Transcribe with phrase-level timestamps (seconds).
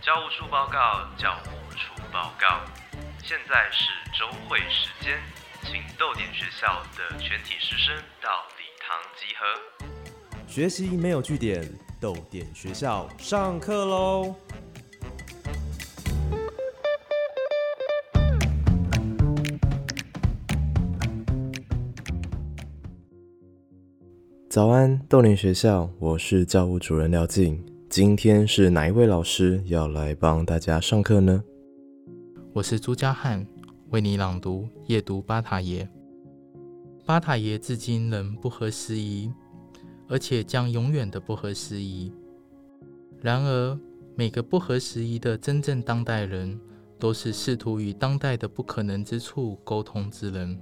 [0.00, 2.60] 教务处报告，教务处报告。
[3.22, 5.18] 现在是周会时间，
[5.62, 9.46] 请豆点学校的全体师生到礼堂集合。
[10.48, 11.62] 学习没有据点，
[12.00, 14.34] 豆点学校上课喽！
[24.52, 27.58] 早安，豆林学校，我是教务主任廖静。
[27.88, 31.42] 今天是哪一位老师要来帮大家上课呢？
[32.52, 33.46] 我是朱家汉，
[33.88, 35.88] 为你朗读《夜读巴塔耶》。
[37.06, 39.32] 巴塔耶至今仍不合时宜，
[40.06, 42.12] 而且将永远的不合时宜。
[43.22, 43.80] 然而，
[44.14, 46.60] 每个不合时宜的真正当代人，
[46.98, 50.58] 都是试图与当代的不可能之处沟通之人。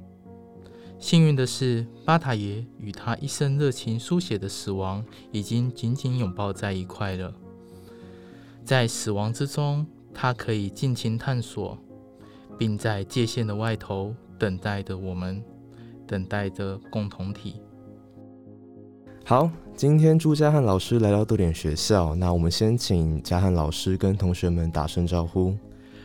[1.01, 7.33] 幸运的是，巴塔耶与他一生热情书写的死亡已经紧紧拥抱在一块了。
[8.67, 11.77] 在死亡之中，他可以尽情探索，
[12.59, 15.43] 并在界限的外头等待着我们，
[16.07, 17.63] 等待着共同体。
[19.25, 25.57] 好，今天朱家汉老师来到豆点学校，那我们先请家汉老师跟同学们打声招呼。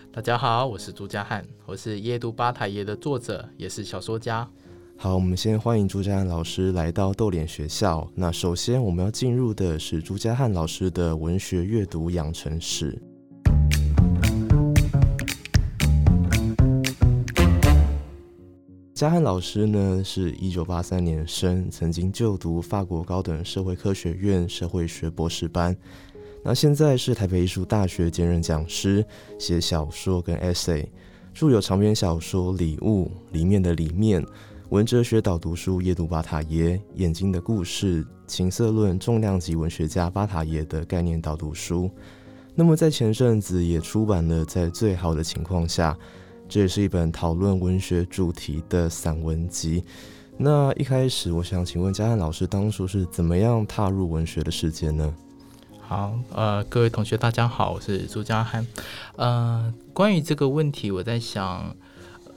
[0.09, 4.49] 大家好，我是朱家汉，我是《夜读巴塔耶》的作者，也是小说家。
[4.97, 8.09] 好，我们先欢迎朱家汉老师来到豆脸学校。
[8.15, 12.97] 那首先我们要进入的是朱家汉老师的文学阅读养成史。
[18.93, 25.75] 家汉老师呢，是一九八三年生，曾经就读法国高等社会科学院社会学博士班。
[26.41, 29.05] 那现在是台北艺术大学兼任讲师，
[29.37, 30.85] 写小说跟 essay，
[31.33, 34.25] 著有长篇小说《礼物》里面的里面。
[34.69, 41.89] 文哲学导读书《夜读巴塔耶》，眼睛的故事，情色论重量级文学家巴塔耶的概念导读书。
[42.55, 45.93] 那么在前阵子也出版了《在最好的情况下》，
[46.49, 49.83] 这也是一本讨论文学主题的散文集。
[50.35, 55.13] 那一开始，我想请问嘉汉老师，当初是怎么样踏入文学的世界呢？
[55.79, 58.65] 好，呃，各位同学，大家好，我是朱家汉。
[59.15, 61.75] 呃，关于这个问题，我在想。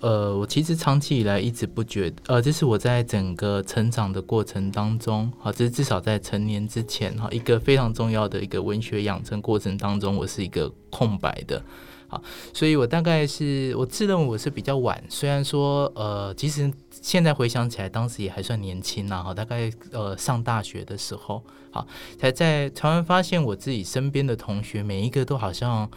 [0.01, 11.61] 呃，我其实长期以来一直不觉得，呃，这是我在整个成长的过程当中，好，这是至少在成年之前，哈，一个非常重要的一个文学养成过程当中，我是一个空白的，
[12.07, 12.23] 好，
[12.55, 21.43] 所以我大概是我自认为我是比较晚，虽然说，呃，其实现在回想起来，当时也还算年轻啦，哈，大概呃上大学的时候，
[21.73, 21.85] 好，
[22.21, 25.91] 才在才会发现我自己身边的同学每一个都好像。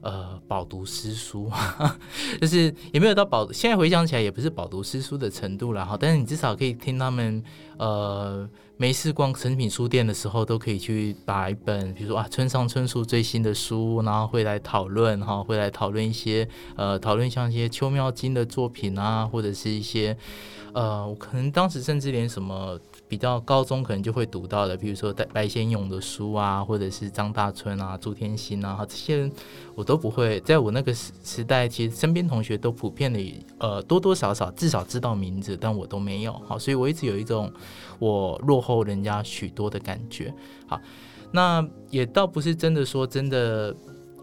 [0.00, 1.50] 呃，饱读诗书，
[2.40, 3.50] 就是也没有到饱。
[3.52, 5.96] 现在回想起来，也不是饱读诗书的程度了哈。
[5.98, 7.42] 但是你至少可以听他们，
[7.78, 20.16] 呃，没事逛成品书店的时候，都可以去把一本，比如说啊，村上春树最新的书，然后会来讨论哈，会来讨论一些呃，讨论像一些邱妙金的作品啊，或者是一些
[20.72, 22.78] 呃，我可能当时甚至连什么。
[23.08, 29.30] 比较高中可能就会读到的，比如说白白先勇的书啊，或者是张大春啊、朱天心啊，这些
[29.74, 30.38] 我都不会。
[30.40, 33.18] 在我那个时时代，其实身边同学都普遍的
[33.58, 36.32] 呃多多少少至少知道名字，但我都没有。
[36.46, 37.50] 好，所以我一直有一种
[37.98, 40.32] 我落后人家许多的感觉。
[40.66, 40.78] 好，
[41.32, 43.74] 那也倒不是真的说真的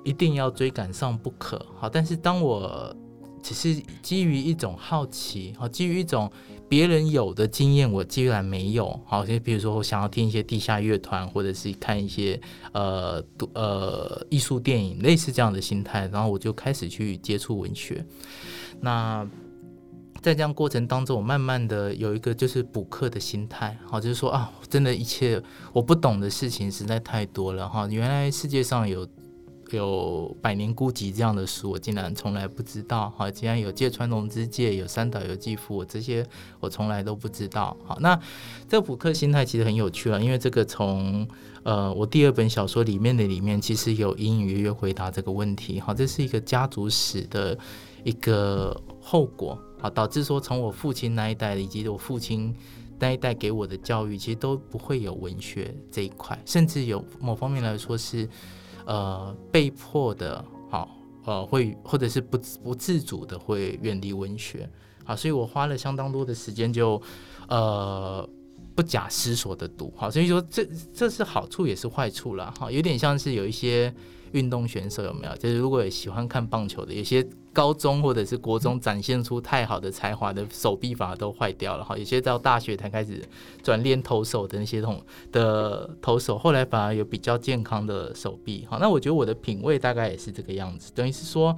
[0.03, 1.59] 一定要追赶上不可。
[1.79, 2.95] 好，但是当我
[3.41, 6.31] 只是基于一种好奇，好，基于一种。
[6.67, 8.99] 别人有的经验，我居然没有。
[9.05, 12.39] 好，就比如说，我想要听一些地下乐团，或者是看一些
[12.73, 18.05] 呃呃艺术电影，类似这样的心态，然后我就开始去接触文学。
[18.81, 19.27] 那
[20.21, 23.77] 在这样过程当中，我慢慢的有一个就是补课的心态。
[23.85, 27.87] 好，就是说啊，真的一切我不懂的事情实在太多了哈。
[27.87, 29.07] 原来世界上有。
[29.71, 33.11] 有《百年孤寂》这样的书，我竟然从来不知道。
[33.17, 36.25] 好，竟然有《芥川龙之介》，有《三岛由纪夫》，这些
[36.59, 37.75] 我从来都不知道。
[37.83, 38.19] 好，那
[38.69, 41.27] 这个补课心态其实很有趣了，因为这个从
[41.63, 45.79] 呃我第二本小说里面的里面，其实有隐隐约约回答这个问题。
[45.79, 47.57] 好，这是一个家族史的
[48.03, 49.57] 一个后果。
[49.79, 52.53] 好，导致说从我父亲那一代以及我父亲
[52.99, 58.29] 那一代给我的教育，其实都不会有文学这一块，甚至有某方面来说是。
[58.85, 60.89] 呃，被迫的，好，
[61.25, 64.69] 呃，会或者是不不自主的会远离文学，
[65.03, 67.01] 好，所以我花了相当多的时间，就
[67.47, 68.27] 呃
[68.75, 73.93] 不假思索的读，好，所以说这这是好处也是坏处了，哈，有点像是有一些
[74.33, 75.35] 运动选手有没有？
[75.37, 77.25] 就是如果有喜欢看棒球的，有些
[77.55, 83.23] 高中或者是国中展现出太好的才华的手臂反而都坏掉了哈，有些到大学才开始
[83.63, 91.55] 转练投手的那些同的投手，后来反而有比较健康的手臂好，那我觉得我的品味大概也是这个样子，等于是说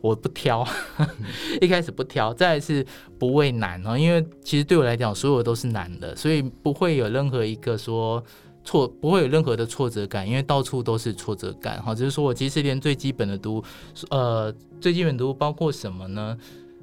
[0.00, 0.66] 我不挑，
[1.60, 2.84] 一开始不挑，再是
[3.18, 8.24] 不畏难哦，因为其实对我来讲，所有都是难的，所以不会有任何一个说。
[8.64, 11.82] 挫不会有任何的挫折感，因为到处都是挫折感。
[11.82, 13.62] 哈，只是说我其实连最基本的读，
[14.10, 16.36] 呃，最基本读包括什么呢？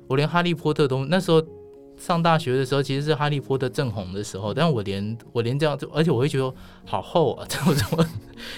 [0.08, 1.44] 我连哈利波特都那时候。
[2.02, 6.52] 上大学的时候，其实是《哈利波特》正红的时候，但我连我连这样，而且我会觉得
[6.84, 8.04] 好厚啊， 这么怎么。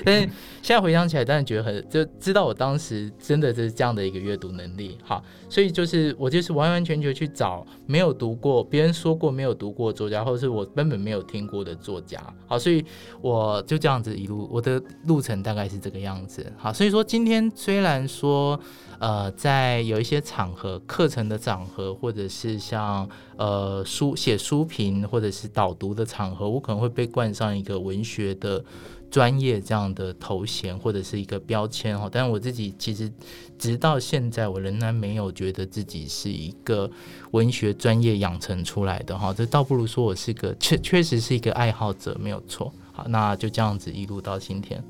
[0.06, 0.30] 但是
[0.62, 4.98] 现在回想起来，当然觉得很就知道我当时真的就是这样的一个阅读能力。
[5.04, 12.18] 好，所以就是我就是完完全全去找没有读过、别人说过没有读过作家，或者是我根本没有听过的作家。
[12.48, 12.86] 好，所以
[13.20, 16.50] 我就这样子一路，我的路程大概是这个样子。
[16.58, 18.58] 好，所以说今天虽然说。
[19.04, 23.06] 呃，在有一些场合、课程的场合，或者是像
[23.36, 28.64] 呃书写书评或者是导读的场合，我可能会被冠上一个文学的
[29.12, 32.08] 专业这样的头衔或者是一个标签哈。
[32.10, 33.12] 但我自己其实
[33.60, 36.90] 直到现在，我仍然没有觉得自己是一个
[37.32, 39.34] 文学专业养成出来的哈。
[39.34, 42.72] 这倒不如说我是个确确实是一个爱好者，没有错。
[42.94, 44.82] 好，那就这样子一路到今天。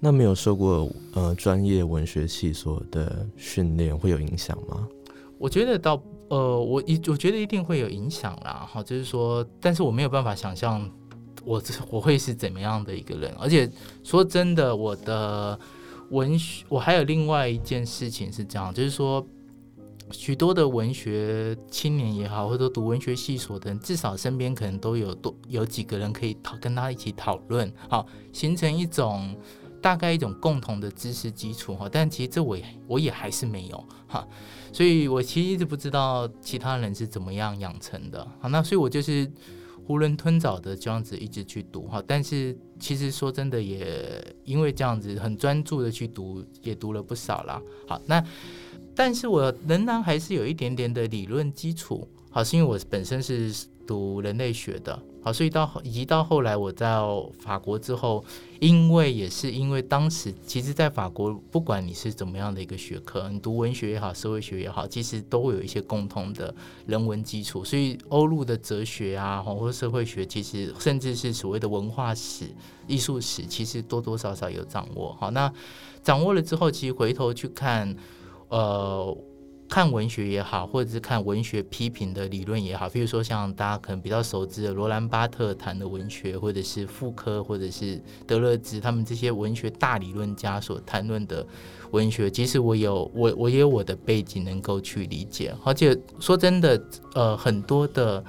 [0.00, 4.86] 那没有受过呃专业文学系所的训练会有影响吗？
[5.38, 10.88] 我觉得到呃我一我觉得一定会有影响啦，哈，就是说，但是我没有办法想象
[11.44, 13.68] 我我会是怎么样的一个人，而且
[14.04, 15.58] 说真的，我的
[16.10, 19.24] 文学我还有另外一件事情是这样，就是说，
[20.12, 29.34] 许多的文学青年也好，或者读文学系所的人，至少身边可能都有多有几个人可以讨跟他一起讨论，好，形成一种。
[29.80, 34.26] 大概一种共同的知识基础哈，但其实这我也我也还是没有哈，
[34.72, 39.26] 所以我其实一直不知道其他人是怎么样养成的好，那所以我就是
[39.86, 47.62] 囫囵吞枣的这样子一直去读哈，但是其实说真的也因为这样子很专注的去读，也读了不少啦。
[47.86, 48.22] 好，那
[48.94, 53.52] 但是我仍然还是有一点点的理论基础，好，是因为我本身是
[53.86, 55.02] 读人类学的。
[55.20, 58.24] 好，所以到以及到后来我到法国之后，
[58.60, 66.54] 因为也是因为当时其实，在法国不管你是怎么样的一个学科，你读文学也好，社会学也好，其实都会有一些共同的
[66.86, 67.64] 人文基础。
[67.64, 72.46] 所以欧陆的哲学啊，或者社会学，其实甚至是所谓的文化史、
[72.86, 75.16] 艺术史，其实多多少少有掌握。
[75.20, 75.52] 好，那
[76.02, 77.94] 掌握了之后，其实回头去看，
[78.48, 79.16] 呃。
[79.68, 91.46] 看文学也好，或者是看文学批评的理论也好，比如说像大家可能比较熟知的罗兰巴特谈的文学，或者是妇科，或者是德勒兹他们这些文学大理论家所谈论的
[91.90, 96.82] 文学，其实我有我我也有我的背景能够去理解，而且说真的，
[97.14, 98.24] 呃，很多的。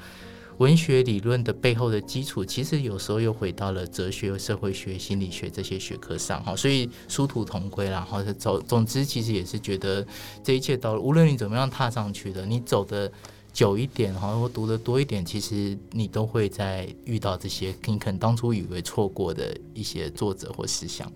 [0.59, 8.21] 文学理论的背后的基础，其实有时候又回到了哲学、社会学、心理学这些学科上，哈，所以殊途同归啦，哈。
[8.37, 10.05] 总总之，其实也是觉得
[10.43, 13.09] 这一切道路，无论你怎么样踏上去的，你走的
[13.53, 21.09] 久一点，哈，或读的多一点，其实你都会在遇到这些你可能当初以为错过的一些作者或思想。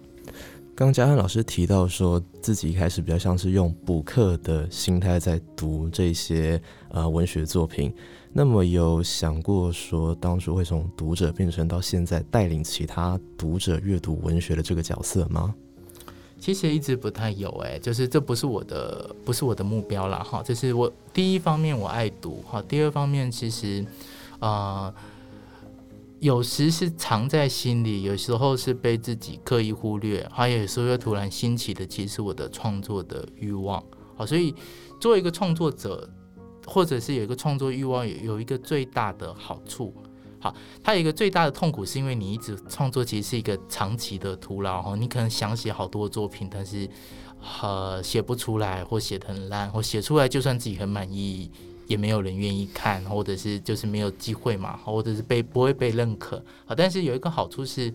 [0.74, 6.60] 刚嘉汉老师提到说自己一开始比较像是用补课的心态在读这些
[6.90, 7.94] 呃文学作品。
[8.36, 15.54] 那么有想过说，当初会从读者变成到现在带领其他读者阅读文学的这个角色吗？
[16.40, 20.26] 其实一直不太有哎，就是这不是我的，不是我的目标啦。
[20.28, 20.42] 哈。
[20.44, 23.86] 这是我第一方面我爱读哈，第二方面其实
[24.40, 24.92] 啊，
[26.20, 33.82] 有时是藏在心里，有时候是被自己刻意忽略，还有时候又突然兴起的，其实我的创作的欲望。
[34.16, 34.56] 好，所以
[35.00, 36.10] 作为一个创作者。
[36.66, 39.94] 或者是有一个创作欲望，有有一个最大的好处，
[40.40, 40.54] 好，
[40.84, 44.96] 它有一个最大的痛苦，是因为你一直创作，其实是一个长期的徒劳哈。
[44.96, 46.90] 你可能想写好多作品，但是
[47.62, 51.50] 呃写不出来，或写的很烂，或写出来就算自己很满意，
[51.88, 56.44] 也没有人愿意看，或者是就是没有机会嘛，或者是被不会被认可。
[56.66, 57.94] 好，但是有一个好处是。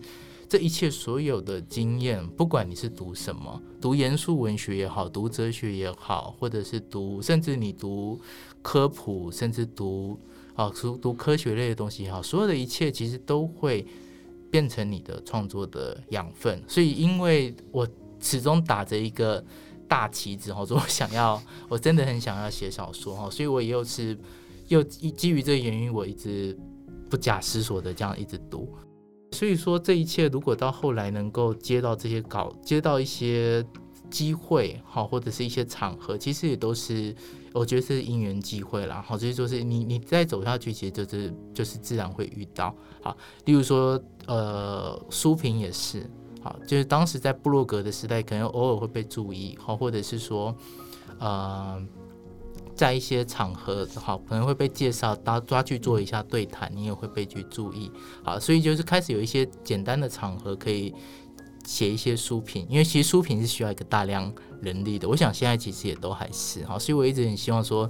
[0.51, 8.19] 这一切所有的经验，不管你是读什么，读严肃文学也好，读哲学也好，或者是读，甚至你读
[8.61, 10.19] 科普，甚至读
[10.55, 13.85] 啊读读科学类的东西也好，所有的一切其实都会
[14.51, 16.61] 变成你的创作的养分。
[16.67, 17.87] 所以，因为我
[18.19, 19.43] 始终打着一个
[19.87, 24.17] 大旗子哈，说我想要， 我真的很想要写小说哈，所以我又是
[24.67, 26.57] 又基于这个原因，我一直
[27.09, 28.67] 不假思索的这样一直读。
[29.31, 33.63] 所以说，这一切如果到后来能够接到这些稿，接到一些
[34.09, 37.15] 机会，好，或者是一些场合，其实也都是
[37.53, 43.15] 我觉得是因缘际会啦，好，所以说是你你再走下去，其实就是就是自然会遇到，好，
[43.45, 46.09] 例如说呃书评也是，
[46.41, 50.55] 好，就是当时在布洛格的时代，可能偶尔会被注意，好，或者是说
[51.19, 51.85] 呃。
[52.75, 57.91] 在一些场合，好可能会被介绍，抓抓去做一下对谈，你也会被去注意，
[58.23, 60.95] 好，所以就是开始有一些简单的场合可以
[61.69, 67.87] 写一些书评，因为其实书评是需要一个大量人力的，我想现在其实也都还是，好，所以我一直很希望说，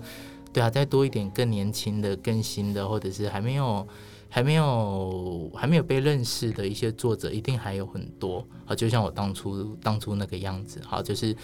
[0.51, 3.88] 对啊，再多一点更年轻的、更新的，或者是还没有。
[4.31, 8.75] 还没有还没有被认识的一些作者，一定还有很多啊！
[8.75, 11.36] 就像我当初当初那个样子，好，就是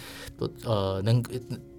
[0.62, 1.20] 呃，能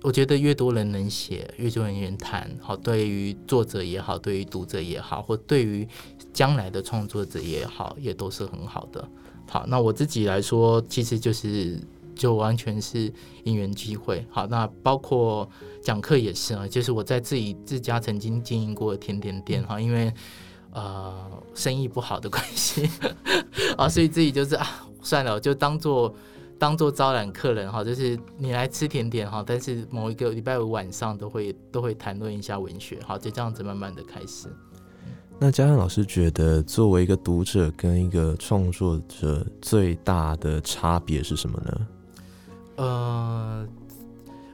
[0.01, 5.87] 我觉得越多人能写，越多人能谈，好，对于作者也好，对于读者也好，或对于
[6.33, 9.09] 将来的创作者也好，也都是很好的。
[9.49, 11.79] 好，那我自己来说，其实就是
[12.15, 13.11] 就完全是
[13.43, 14.25] 因缘机会。
[14.29, 15.49] 好，那包括
[15.81, 20.13] 讲课也是啊，就是我在自己自家曾经经营过甜点店哈，因为。
[20.73, 21.15] 呃，
[21.55, 22.87] 生意不好的关系
[23.77, 26.13] 啊，所以自己就是啊，算了，就当做
[26.59, 34.49] 当做招揽客人哈，就是你来吃甜点哈，但是某一个礼拜五晚上都会都会谈论一下文学，好，就这样子慢慢的开始。
[35.39, 41.87] 那嘉汉老师觉得，作为一个读者跟一个创作者最大的差别是什么呢？
[42.77, 43.67] 呃。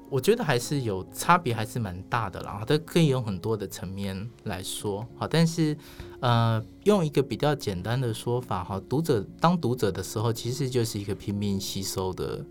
[0.10, 2.63] 我觉得还是有差别，还是蛮大的啦。
[2.68, 5.75] 它可以用很多的层面来说，好，但是，
[6.20, 12.46] 呃，用一个比较简单的说法，哈，读者当读者的时候，其实就是一个拼命吸收的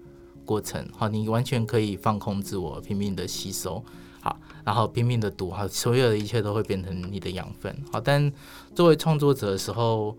[0.44, 3.84] 过程，好，你完全可以放空自我，拼命的吸收，
[4.22, 8.00] 好，然后拼命的读，好，所有的一切都会变成你的养分，好。
[8.00, 8.32] 但
[8.74, 10.16] 作为创作者的时候，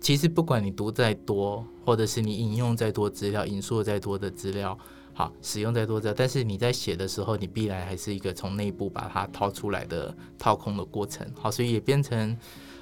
[0.00, 4.76] 其实不管你读再多，或者是你引用再多资料，引述再多的资料。
[5.14, 11.30] 好，使用再多的，但是你在写的时候，你必然还是一个从内部把它掏出来的掏空的过程。
[11.38, 12.34] 好，所以也变成，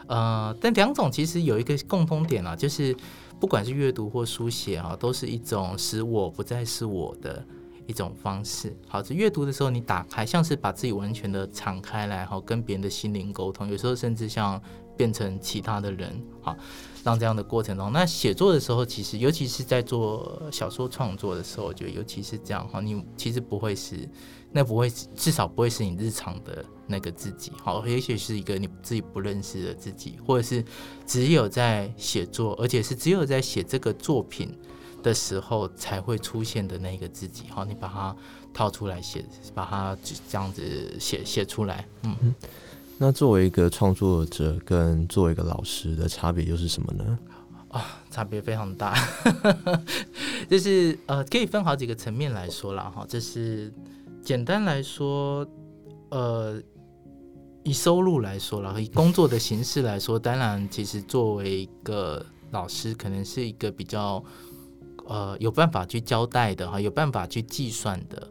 [0.07, 2.97] 呃，但两种其实有一个共通点啊，就是
[3.41, 7.45] 不管是阅读或书写啊，都是一种使我不再是我的
[7.91, 8.75] 一种方式。
[8.89, 14.63] 好，这阅读的时候，你打开，像是把自己完全的敞开来，好，跟别人的心灵沟通，有时候甚至像
[14.97, 16.57] 变成其他的人，好。
[17.03, 24.07] 让这样的过程中，那写作的时候，其实尤其是在做小说创作的时候，我觉得尤其是这样哈，你其实不会是，
[24.53, 30.63] 那不会至少不会是你日常的那个自己，好，也许是一个你自己不认识的自己，或者是
[31.07, 34.55] 只有在写作，而且是只有在写这个作品
[35.03, 38.15] 的时候才会出现的那个自己，好，你把它
[38.53, 42.35] 套出来写，把它这样子写写出来，嗯。
[43.03, 47.19] 那作为一个创作者跟作为一个老师的差别又是什么呢？
[47.71, 48.95] 啊，差别非常大，
[50.51, 53.07] 就是呃，可以分好几个层面来说了哈。
[53.09, 53.73] 就是
[54.23, 55.47] 简单来说，
[56.11, 56.61] 呃，
[57.63, 64.23] 以收入来说了，以工作的形式来说，当然，其实作为一个老师，可能是一个比较
[65.11, 68.27] 呃有办法去交代的哈，有办法去计算的。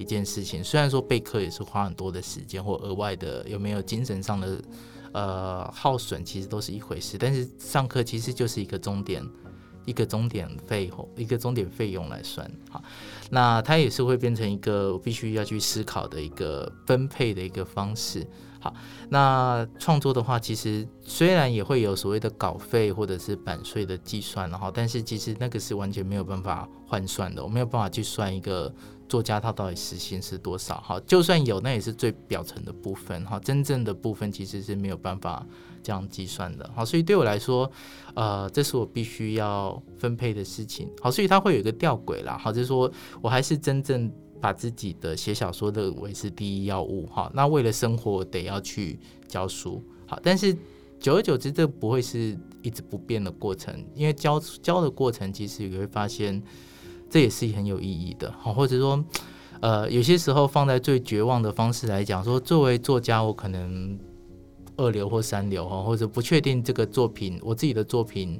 [0.00, 4.62] 一件事情，虽然说备课也是花很多的时间或额外的有没有精神上的
[5.10, 7.18] 呃耗损，其实都是一回事。
[7.18, 9.20] 但是上课其实就是一个终点，
[9.84, 12.48] 一个终点费用，一个终点费用来算。
[12.70, 12.80] 好，
[13.28, 18.24] 那它也是会变成一个必须要去思考的一个分配的一个方式。
[18.60, 18.74] 好，
[19.08, 28.72] 那创作的话，其实虽然也会有所谓的稿费或者是版税的计算，然后，但是其实那个是完全没有办法换算的，我没有办法去算一个。
[29.08, 30.82] 作家他到底时薪是多少？
[30.82, 33.24] 哈，就算有，那也是最表层的部分。
[33.24, 35.46] 哈，真正的部分其实是没有办法
[35.82, 36.70] 这样计算的。
[36.76, 37.72] 好，所以对我来说，
[38.14, 40.90] 呃，这是我必须要分配的事情。
[41.00, 42.36] 好，所以它会有一个吊诡啦。
[42.36, 47.06] 好，就是说我还是真正把自己的写小说的为是第一要务。
[47.06, 49.82] 哈，那为了生活得要去教书。
[50.06, 50.56] 好，但是
[50.98, 56.42] 久而久之，这不会是一直不变的过程，因为教教的过程，其实也会发现。
[57.10, 59.02] 这也是很有意义的，好，或者说，
[59.60, 63.98] 呃，有些时候放在最绝望的方式来讲，说作为作家，我可能
[64.76, 68.38] 二流或三流哈，或者不确定这个作品，我自己的作品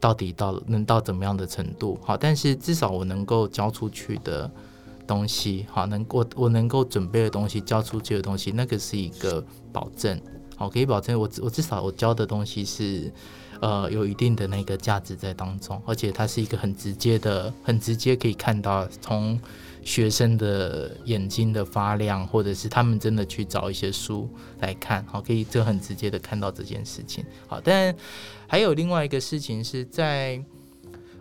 [0.00, 4.50] 到底到能到怎么样的程度，好，但是至少我能够交出去的
[5.10, 10.20] 东西，好，能我我能够准备的东西，交出去的东西，那个是一个保证，
[10.56, 13.12] 好，可以保证我我至少我教的东西是。
[13.62, 19.38] 呃，有一定的那个价值在当中，而且它是一个很直接的、很直接可以看到从
[19.84, 24.26] 学生的眼睛的发亮，或者是他们真的去找一些书
[24.60, 27.22] 来看，好，可以这很直接的看到这件事情。
[27.46, 27.94] 好，但
[28.46, 30.42] 还有另外一个事情是在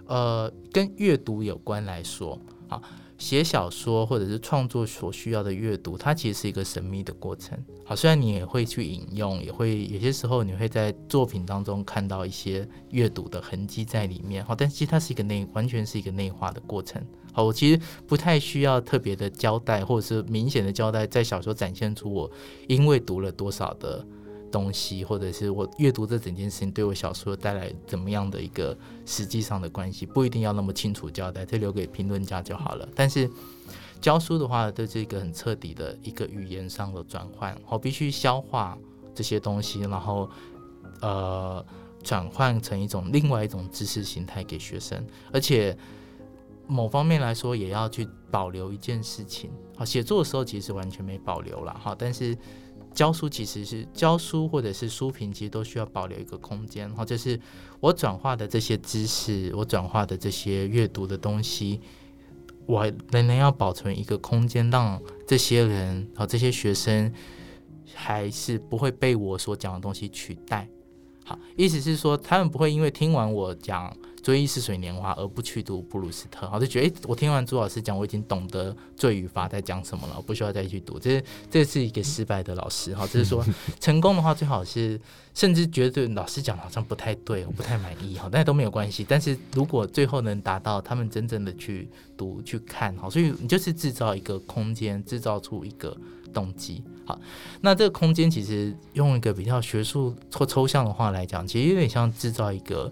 [0.08, 2.82] 呃跟阅读有关来说，好，
[3.20, 7.56] 写小说或者是创作所需要的阅读，它其实是一个神秘的过程。
[7.86, 14.44] 好，虽然你也会去引用，也会有些时候你会在作品当中看到一些阅读的痕迹在里面。
[14.44, 17.06] 好，但其实它是一个内，完全是一个内化的过程。
[17.34, 22.32] 好，我其实不太需要特别的交代，或者是明显的交代，在小说展现出我
[22.68, 24.04] 因为读了多少的。
[24.52, 32.88] 东西，或者是我阅读这整件事情对我小说带来怎么样的一个实际上的关系，不一定要那么清楚交代，这留给评论家就好了。
[32.94, 33.30] 但是
[34.02, 38.78] 教书的话，这是一个很彻底的一个语言上的转换，我必须消化
[39.16, 40.30] 这些东西，然后
[41.02, 41.66] 呃
[42.04, 45.78] 转换成一种另外一种知识形态给学生，而且
[46.68, 49.52] 某方面来说也要去保留一件事情。
[49.78, 52.38] 好，写作的时候其实完全没保留了，哈，但是。
[52.94, 56.90] 教书其实是教书，或者是书评，其实都需要保留一个空间。
[56.94, 57.40] 哈，就是
[57.80, 61.80] 我转化的这些知识，我转化的这些阅读的东西，
[62.66, 67.14] 我仍然要保存一个空间，让这些人和这些学生
[67.94, 70.68] 还是不会被我所讲的东西取代。
[71.24, 73.96] 好，意思是说，他们不会因为听完我讲。
[74.22, 81.00] 追忆似水年华，而不去读布鲁斯特，我就觉得，哎，我听完朱老师讲，我已经懂得罪与罚在讲什么了，我不需要再去读。
[81.00, 83.46] 这这是一个失败的老师， 哈，就是说，
[83.80, 85.00] 成功的话最好是，
[85.34, 89.06] 甚至觉得老师讲好像不太对，我不太满意，哈，但都没有关系。
[89.08, 95.96] 但是如果最后能达到他们真正的去读、去看，哈，所以你就是制造一个空间，制造出一个
[96.34, 97.20] 动机，好，
[97.62, 102.92] 那这个空间其实用一个比较学术或抽象的话来讲，其实有点像制造一个。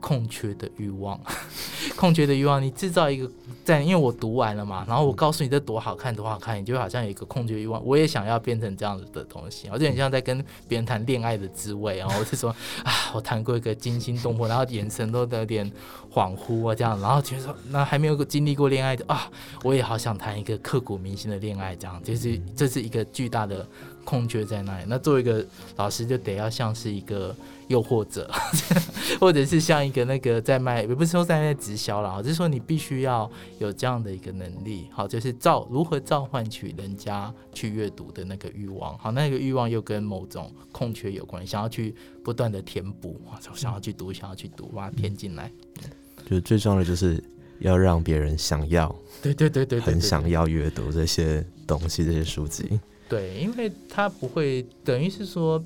[0.00, 1.20] 空缺的欲望，
[1.96, 3.30] 空缺的欲望，你制造一个
[3.64, 12.50] 在，因为我读完了嘛，然后我告诉你这多好看，多好看，你就好像有一个空缺欲望，我也想要变成这样子的东西，而且很像在跟别人谈恋爱的滋味啊，我是说
[12.84, 15.70] 啊，我谈过一个惊心动魄，然后眼神都有点
[16.12, 19.30] 恍惚啊，这样，然后觉得说那还没有经历过恋爱的啊，
[19.62, 23.66] 我也好想谈一个刻骨铭心的恋爱，这样，就是这是一个巨大的
[24.08, 25.44] 空缺在那里，那作为一个
[25.76, 27.36] 老师就得要像是一个。
[27.68, 28.26] 诱惑者，
[29.20, 45.52] 或者是像一个那个在卖，也不是说在卖直销了，就是说你必须要有这样的一个能力，好，就是召如何召唤取人家去阅读的那个欲望，好，那个欲望又跟某种空缺有关，想要去不断的填补，啊，想要去读，想要去读，把它填进来。
[46.26, 47.22] 就最重要的就是
[47.58, 48.88] 要让别人想要，
[49.20, 52.80] 对对对对，很想要阅读这些东西，这些书籍。
[53.08, 55.62] 对，因为它不会等于是说。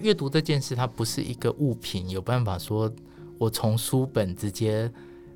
[0.00, 2.92] 阅读这件事，它不是一个物品，有办法说，
[3.38, 4.90] 我从书本直接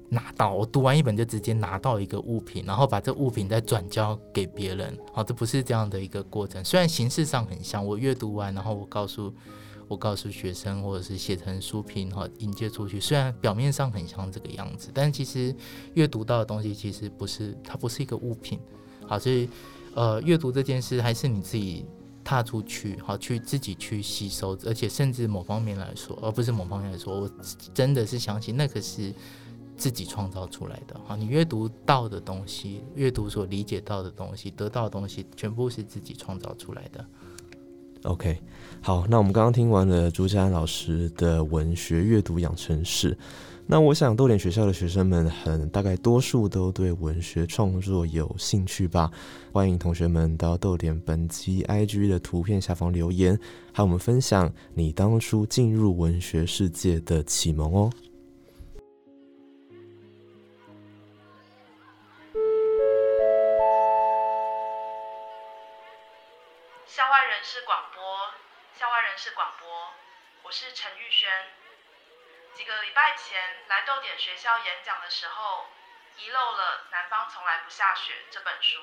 [0.09, 4.99] 拿到，我读完一本就直接拿到一个物品，然后把这物品再转交给别人。
[5.12, 6.62] 好，这不是这样的一个过程。
[6.64, 9.33] 虽然形式上很像，我阅读完，然后我告诉
[9.87, 12.99] 我告诉学生，或者是写成书评，哈，引介出去。
[12.99, 15.55] 虽然表面上很像这个样子，但其实
[15.95, 18.59] 阅读到的东西其实不是，它不是一个物品。
[19.07, 19.49] 好，所以
[19.98, 21.84] 呃，阅读这件事还是你自己。
[22.24, 27.30] 踏出去，好，去自己去吸收，而且甚至某方面来说，而不是某方面来说，我
[27.72, 29.14] 真的是相信那个是
[29.78, 31.00] 自己创造出来的。
[31.06, 37.02] 好，你阅读到的东西，阅读所理解到的东西，得到的东西，全部是自己创造出来的。
[38.02, 38.38] OK，
[38.82, 43.16] 好，那我们刚刚听完了朱家安老师的文学阅读养成式。
[43.70, 49.11] 那我想，豆点学校的学生们很大概多数都对文学创作有兴趣吧？
[49.52, 53.38] 欢迎同学们到豆点本集 IG 的图片下方留言，
[53.74, 57.92] 和我们分享你当初进入文学世界的启蒙哦。
[66.87, 68.00] 校外人士广播，
[68.81, 69.68] 校外人士广播，
[70.46, 71.28] 我是陈玉轩。
[72.59, 73.38] 几个礼拜前
[73.71, 75.62] 来豆点学校演讲的时候，
[76.18, 78.83] 遗漏了《南方从来不下雪》这本书，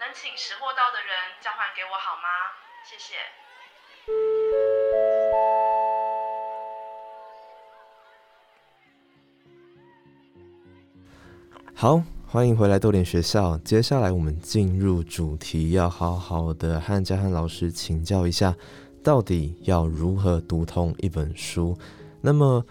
[0.00, 2.26] 能请识货到的人交还给我好吗？
[2.82, 3.14] 谢谢。
[11.72, 13.56] 好，欢迎回来豆点学校。
[13.58, 18.52] 接下来我们进入主题，要好好的和嘉汉老师请教一下，
[19.04, 21.78] 到底要如何读通一本书。
[22.24, 22.64] 那么，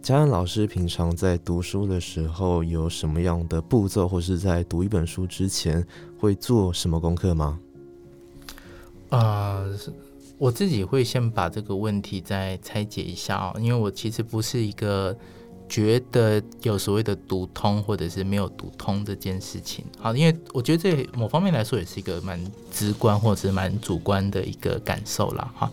[0.00, 5.84] 嘉恩老师平常在读书的时候有什么样的步骤，或是在读一本书之前
[6.20, 7.58] 会做什么功课吗？
[9.10, 9.60] 啊，
[10.38, 15.16] 我自己会先把这个问题再拆解一下哦，因为我其实不是一个
[15.68, 19.84] 觉得有所谓的读通或者是没有读通这件事情。
[19.98, 22.38] 好，因为我觉得这某方面来说也是一个蛮
[22.70, 25.50] 直观或者是蛮主观的一个感受啦。
[25.56, 25.70] 哈。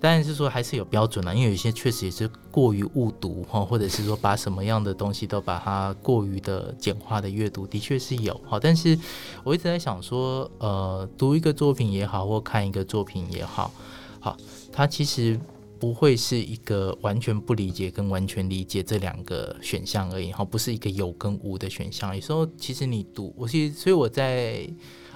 [0.00, 8.58] 但是说还是有标准啦，因为有些确实也是过于误读哈，或者是说把什么样的东西都把它过于的简化的阅读，的确是有哈。
[8.60, 8.98] 但是
[9.44, 13.70] 我一直在想说，呃，读一个作品也好，或看一个作品也好，
[14.18, 14.36] 好，
[14.72, 15.38] 它其实。
[15.82, 22.14] 不会是一个完全不理解跟完全理解这两个选项而已哈，不是一个有跟无的选项。
[22.14, 24.64] 有时候其实你读，我其实所以我在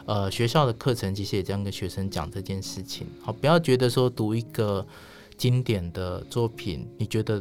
[0.06, 3.06] 呃学校的课程其实也这样跟学生讲这件事情。
[3.22, 4.84] 好，不要觉得说读一个
[5.38, 7.40] 经典的作品，你觉得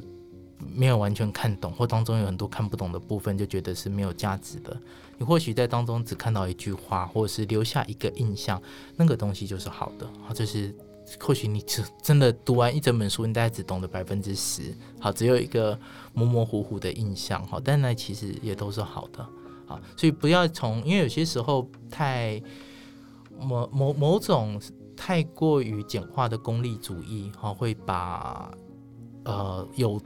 [0.59, 4.79] 没有完全看懂，或当中有很多看不懂的部分，就觉得是没有价值的。
[5.17, 8.61] 你或许在当中只看到一句话，或者是留下一个印象，
[8.95, 10.07] 那个东西就是好的。
[10.21, 10.71] 好，这是。
[11.19, 15.77] 或许你只真的读完一整本书，你大概只懂得百分之十，好，只有一个
[16.13, 19.25] 模模糊糊的印象，好，但那其实也都是好的，
[19.65, 22.41] 好，所以不要从，因为有些时候太
[23.39, 24.61] 某某某种
[24.95, 28.51] 太过于简化的功利主义，哈，会把
[29.23, 30.01] 呃有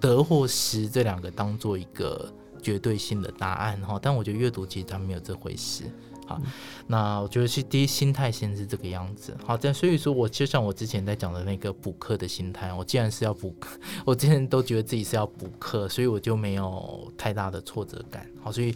[0.00, 5.84] 得或失这两个当做一个绝对性的答案，哈，但我觉得阅读其实它没有这回事。
[6.26, 6.40] 好，
[6.86, 9.36] 那我觉得是第一心态先是这个样子。
[9.44, 18.26] 好，但所以说我就像我之前在讲的那个补课的心态，我既然是要补课， 我之前都觉得自己是要补课，所以我就没有太大的挫折感。
[18.40, 18.74] 好，所以。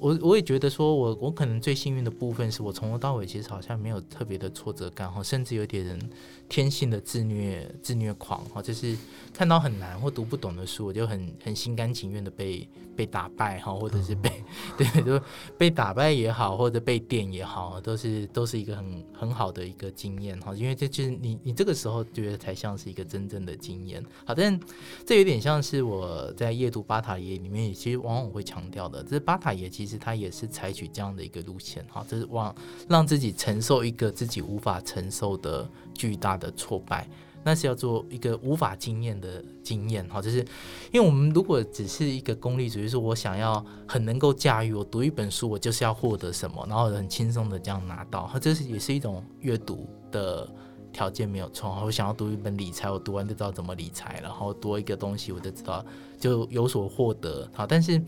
[0.00, 6.10] 我我也觉得说，我我可能最幸运的部分是我从头到尾其实好像没有特别的挫折感哈，甚至有点人
[6.48, 8.96] 天性的自虐自虐狂哈，就是
[9.32, 14.30] 看到很难或读不懂的书，我就很很心甘情愿的被被打败哈，或者是被
[14.78, 15.22] 对，就
[15.58, 24.02] 被打败也好，或者被电也好，都是都是一个很很好的一个经验哈，因为这就是你你这个时候觉得才像是一个真正的经验。
[24.24, 24.58] 好，但
[25.04, 29.89] 这有点像是我在夜读巴塔耶里面，其实往往会强调的，这是巴塔耶其实。
[29.90, 32.54] 其实他也是采取这样的一个路线，哈，这是往
[32.88, 37.08] 让自己承受一个自己无法承受的巨大的挫败，
[37.42, 40.46] 那是要做一个无法经验的经验，哈，就是
[40.92, 50.48] 因为我们如果只是一个功利主义，说我想要很能够驾驭，我读一本书，我就是要获得什么，然后很轻松的这样拿到，哈，这是也是一种阅读的
[50.92, 55.84] 条件没有错，我想要读一本理财，我读完就知道怎么理财，然后多一个东西我就知道
[56.16, 58.00] 就有所获得，好，但是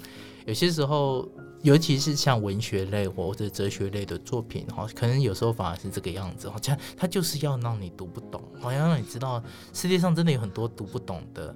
[0.47, 1.29] 有些时候。
[1.63, 11.55] 尤其是像文学类或者哲学类的作品，哈，可能有时候反而是这个样子，好像它就是要让你读不懂，好像让你知道世界上真的有很多读不懂的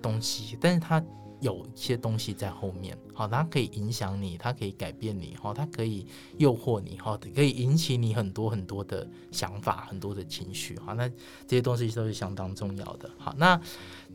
[0.00, 1.04] 东西，但是它
[1.40, 13.60] 有一些东西在后面，好，它可以影响你，它可以改变你，哈，它可以诱惑你，哈，可以引起你很多很多的想法，很多的情绪，好，那这些东西都是相当重要的，好，那。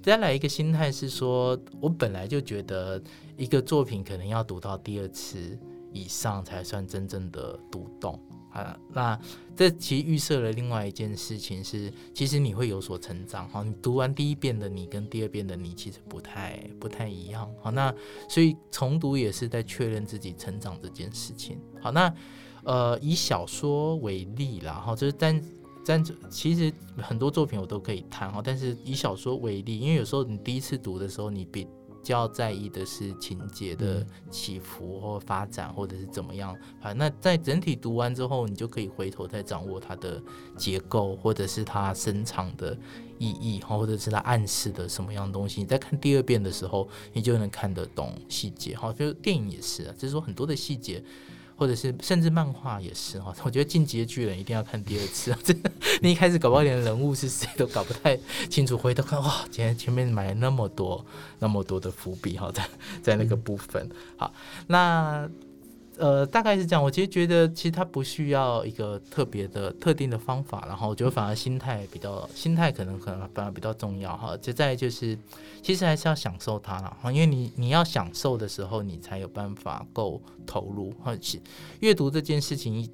[0.03, 3.01] 再来一个心态是说，我本来就觉得
[3.37, 5.57] 一个作品可能要读到第二次
[5.93, 8.19] 以上才算真正的读懂
[8.51, 8.77] 啊。
[8.91, 9.17] 那
[9.55, 13.63] 这其实预设了另外一件事情是，其实你会有所成长哈。
[13.63, 17.95] 你读完第一遍的你跟第二遍的你其实不太不太一样好，那
[18.27, 21.57] 所以重读也是在确认自己成长这件事情。
[21.81, 22.13] 好，那
[22.65, 25.41] 呃以小说为例啦，哈，就是单。
[25.85, 31.67] 但其实很多作品我都可以谈哈，但是以小说为例，因为有时候你第一次读的时候，你比
[32.01, 36.91] 较在意的是情节的起伏或发展，或者是怎么样啊？
[36.93, 40.21] 那在整体读完之后，你就可以回头再掌握它的
[40.57, 42.77] 结构，或者是它深藏的
[43.19, 45.61] 意义，或者是它暗示的什么样东西。
[45.61, 48.75] 你在看第二遍的时候，你就能看得懂细节。
[48.75, 51.03] 哈，就电影也是啊，就是说很多的细节。
[51.55, 55.39] 或者是甚至漫画也是哈， 我觉得《进击的巨人》一定要看第二次啊！
[55.43, 58.17] 真的，你一开始搞不好连人物是谁都搞不太
[58.49, 61.05] 清楚，回头看哇，前前面埋了那么多
[61.39, 62.67] 那么多的伏笔哈，在
[63.01, 63.89] 在那个部分。
[64.17, 64.33] 好，
[64.67, 65.29] 那。
[65.97, 66.83] 呃，大概是这样。
[66.83, 70.65] 我其实觉得，其实它不需要一个特别的、特定的方法。
[70.67, 74.35] 然后，我觉得反而心态比较，心态可能可能反而比较重要哈。
[74.37, 75.17] 就再就是，
[75.61, 77.11] 其实还是要享受它了哈。
[77.11, 81.39] 因为你你要享受的时候，你才有办法够投入或是。
[81.81, 82.89] 阅读这件事情。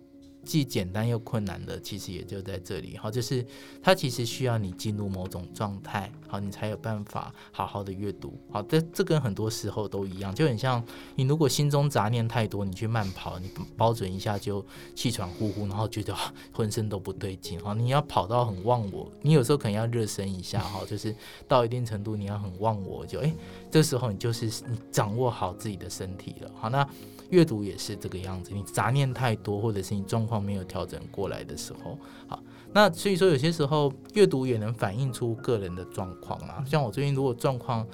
[0.49, 2.97] 既简单又困难的，其实也就在这里。
[2.97, 3.45] 好，就是
[3.83, 8.33] 它其实需要你进入某种状态，好，你才有办法好好的阅读。
[8.51, 10.83] 好，这这跟很多时候都一样，就很像
[11.15, 16.15] 你如果心中杂念太多，你去慢跑，你包准一下就气喘呼呼，然后觉得
[16.51, 17.59] 浑身都不对劲。
[17.59, 20.59] 好，你要跑到很忘我，你有时候可能要热身一下。
[20.59, 21.15] 哈，就是
[21.47, 23.31] 到一定程度，你要很忘我，就哎，
[23.69, 26.51] 这时候你就是你掌握好自己的身体了。
[26.55, 26.89] 好，那。
[27.29, 32.41] 阅读也是这个样子，你杂念太多，或者是你状况没有调整过来的时候，好，
[32.73, 36.63] 那所以说有些时候阅读也能反映出个人的状况啊。
[36.65, 37.85] 像我最近如果状况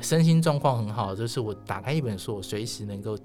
[0.00, 3.16] 身心状况很好，就是我打开一本书，我随时能够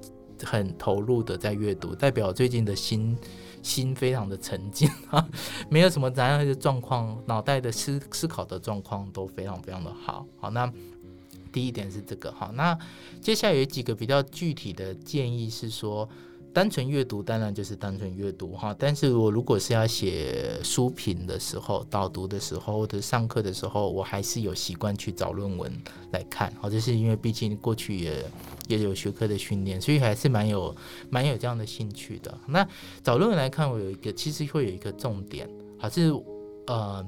[0.44, 3.18] 很投入的在阅读，代表最近的心
[3.62, 5.28] 心非常的沉静啊，
[5.70, 10.26] 没有什么怎样的状况，脑袋的思思考的状况都非常非常的好。
[10.38, 10.72] 好，那
[11.56, 12.78] 第一点是这个哈，那
[13.22, 16.08] 接下来有几个比较具体的建议是说。
[16.56, 25.70] 单纯阅读当然就是单纯阅读哈，但是我如果是要写书评的时候、导读的时候或者上课的时候，我还是有习惯去找论文
[26.14, 26.50] 来看。
[26.62, 28.26] 好，这是因为毕竟过去也
[28.70, 30.74] 也有学科的训练，所以还是蛮有
[31.10, 32.34] 蛮有这样的兴趣的。
[32.48, 32.66] 那
[33.04, 36.10] 找论文来看，我有一个其实会有一个重点，还是
[36.68, 37.06] 呃，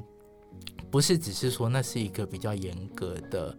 [0.91, 3.57] 不是只是说那是一个比较严格的。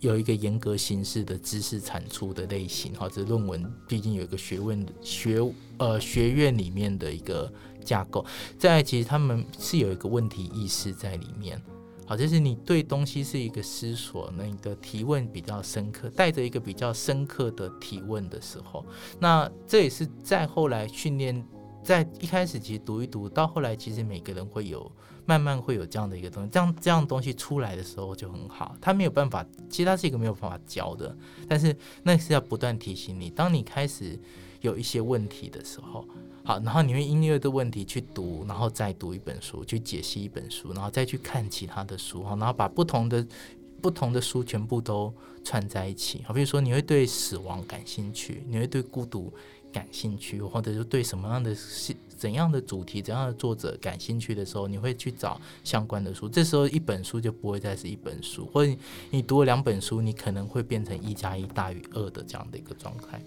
[0.00, 5.40] 有一个严格形式的知识产出的类型，哈，这论文毕竟有一个学问学
[5.78, 7.52] 呃学院里面的一个
[7.84, 8.24] 架构。
[8.58, 11.60] 再其实他们是有一个问题意识在里面，
[12.06, 18.84] 好，就是你对东西是一个思索，那个提问比较深刻，带着一个比较深刻的提问的时候，
[19.18, 21.46] 那这也是在后来训练，
[21.84, 24.90] 在一开始其实读一读，到后来其实每个人会有。
[25.30, 28.74] 慢慢会有这样的一个东西，这样这样东西出来的时候就很好。
[28.80, 31.16] 他没有办法，其实他是一个没有办法教的，
[31.46, 33.30] 但是那是要不断提醒你。
[33.30, 34.18] 当你开始
[34.60, 36.04] 有一些问题的时候，
[36.42, 43.24] 好，然后你会因为的问题去读，然后再读一本书，去解析一本书，然后再去看其他的书，哈，然后把不同的
[43.80, 45.14] 不同的书全部都
[45.44, 46.24] 串在一起。
[46.26, 49.32] 好，比如说你会对死亡感兴趣，你会对孤独
[49.72, 51.56] 感兴趣，或者是对什么样的。
[52.20, 56.28] 怎样的主题、怎样的作者感兴趣的时候，你会去找相关的书。
[56.28, 58.70] 这时候一本书就不会再是一本书，或者
[59.08, 63.18] 你读了两本书，你可能会变成一加一大于二的这样的一个状态。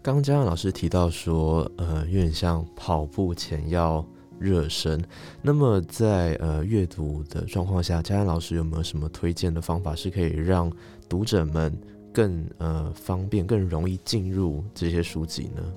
[0.00, 4.06] 刚刚嘉老师提到说，呃，有点像跑步前要
[4.38, 5.04] 热身。
[5.42, 10.70] 那么在呃阅读的状况下，嘉阳老师有没有什么推荐的方法，是可以让
[11.08, 11.76] 读者们
[12.14, 15.74] 更呃方便、更容易进入这些书籍呢？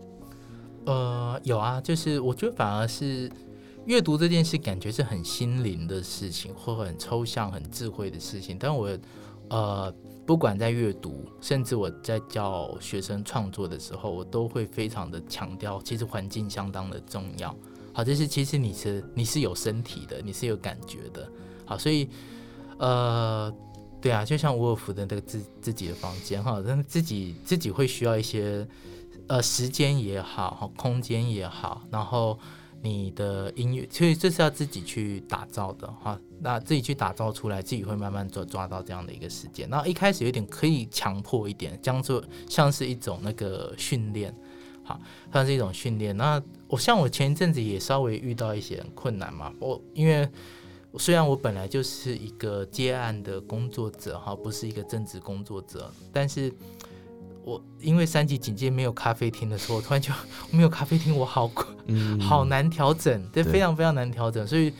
[0.85, 3.29] 呃，有啊，就是我觉得反而是
[3.85, 8.55] 阅读这件事，感觉是很心灵的事情，或很抽象、很智慧的事情。
[8.57, 8.97] 但我
[9.49, 9.93] 呃，
[10.25, 17.55] 不管在阅读，甚至我在教学生创作的时候，我都会非常的强调，其实环境相当的重要。
[17.93, 21.27] 好，就是其实你是你是有身体的，你是有感觉的。
[21.65, 22.07] 好，所以
[22.77, 23.53] 呃，
[24.01, 28.67] 对啊，就像沃尔夫的那个自自己的房间哈，但自己自己会需要一些。
[29.29, 32.39] 呃，时间也好，空间也好，然后
[32.81, 36.17] 你的音乐，所以这是要自己去打造的哈。
[36.39, 39.69] 那自己去打造出来，自己会慢慢抓抓到这样的一个时间。
[39.69, 44.33] 那一开始有点可以强迫一点，将做像是一种那个训练，
[44.81, 44.97] 好，
[45.33, 46.15] 像是一种训练。
[46.15, 50.25] 那我像我前一阵子也稍微遇到一些困难嘛，我因为
[50.97, 56.53] 虽然我本来就是一个接案的工作者哈，不是一个正职工作者，但是。
[57.43, 60.11] 我因为三级警戒没有咖啡厅的时候，突然就
[60.51, 61.49] 没有咖啡厅，我好
[62.19, 64.45] 好难调整，这非常非常难调整。
[64.45, 64.73] 所以，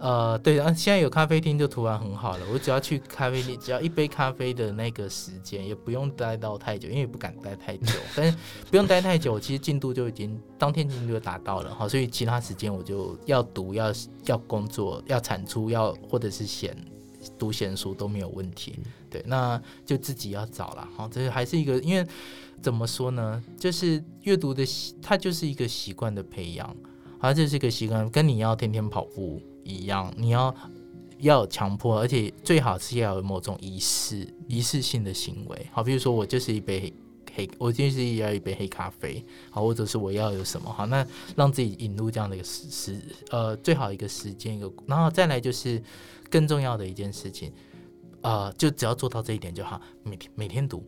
[0.00, 2.46] 呃，对啊，现在有咖啡厅就突然很好了。
[2.50, 7.92] 我只要去咖啡厅，只要一杯咖啡的那个时间，也不用待到太久，因为不敢待太久。
[8.16, 8.38] 但是
[8.70, 11.74] 不用待太久，其实进度就已经当天进度就达到了。
[11.74, 13.92] 好，所以其他时间我就要读，要
[14.24, 16.74] 要工作，要产出，要或者是闲
[17.38, 18.78] 读闲书都没有问题。
[19.10, 21.06] 对，那就自己要找了哈。
[21.12, 22.06] 这还是一个，因为
[22.62, 26.74] 怎么说呢，就是阅读的习，它就是一个习惯的培养，
[27.20, 30.54] 它这是一个习惯，跟你要天天跑步一样，你要
[31.18, 35.66] 要强迫，而且最好是要有某种仪式、仪式性的行为。
[35.72, 36.92] 好，比如说我就是一杯
[37.34, 45.82] 黑，我就是要一杯黑咖啡，好，或者是我要有什么好，那让自己引入这样的一个时时，呃，最好一个时间一个，然后再来就是
[46.28, 47.52] 更重要的一件事情。
[48.22, 49.80] 呃，就只要做到这一点就好。
[50.02, 50.84] 每天每天读，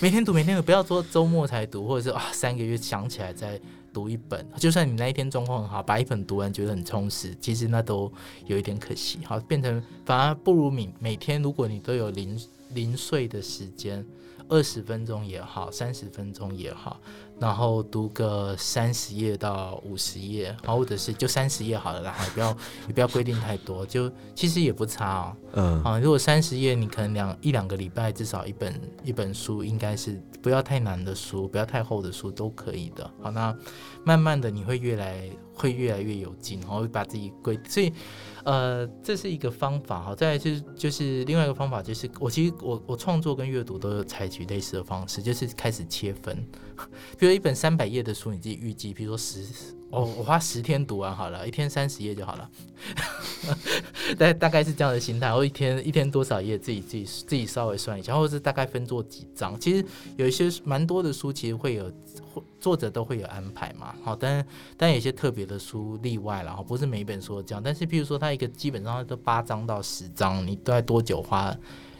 [0.00, 3.60] 每天读， 每天读，不要说周末才读，或者是啊三个月想起来再
[3.94, 4.46] 读一本。
[4.58, 8.12] 就算你那一天状况很好，把一本读完觉得很充实，其实那都
[8.46, 9.20] 有一点可惜。
[9.24, 12.38] 好，变成反而不如每每天，如果你都有零
[12.70, 14.04] 零碎的时间，
[14.48, 17.00] 二十分钟也好，三十分钟也好。
[17.40, 25.36] 然后读个三十页到五十页，或者是就三十页好了啦，也不要 也不要规定太多，就其实也不差哦。
[25.54, 33.10] 嗯，啊，如果三十页，你可能两一两个礼拜至少一本一本书，应该是不要太难的书，不要太厚的书都可以的。
[33.20, 33.56] 好，那
[34.04, 37.92] 慢慢的你会越来会越来越有劲，然后把自己规，所以。
[38.44, 40.14] 呃，这是一个方法哈。
[40.14, 46.46] 再来就是就是另外一个方法，就是我其实我我创作跟阅读都有采取类似的方式，就是开始切分。
[47.18, 49.42] 比如一本三百页的书，你自己预计，比如说十
[49.94, 52.50] 哦，我花十天读完好了，一天三十页就好了，
[54.18, 55.32] 大大概是这样的心态。
[55.32, 59.58] 我一天一天多少页，自己自己自己稍微算一下，或者是大概分做几章。
[59.60, 59.84] 其实
[60.16, 61.92] 有一些蛮多的书，其实会有
[62.58, 63.94] 作者都会有安排嘛。
[64.02, 64.44] 好，但
[64.76, 67.62] 但有些特别的书例外了，不是每一本书都这样。
[67.62, 71.56] 但是譬如说，它一个基本上都八章到十章，你大概多久花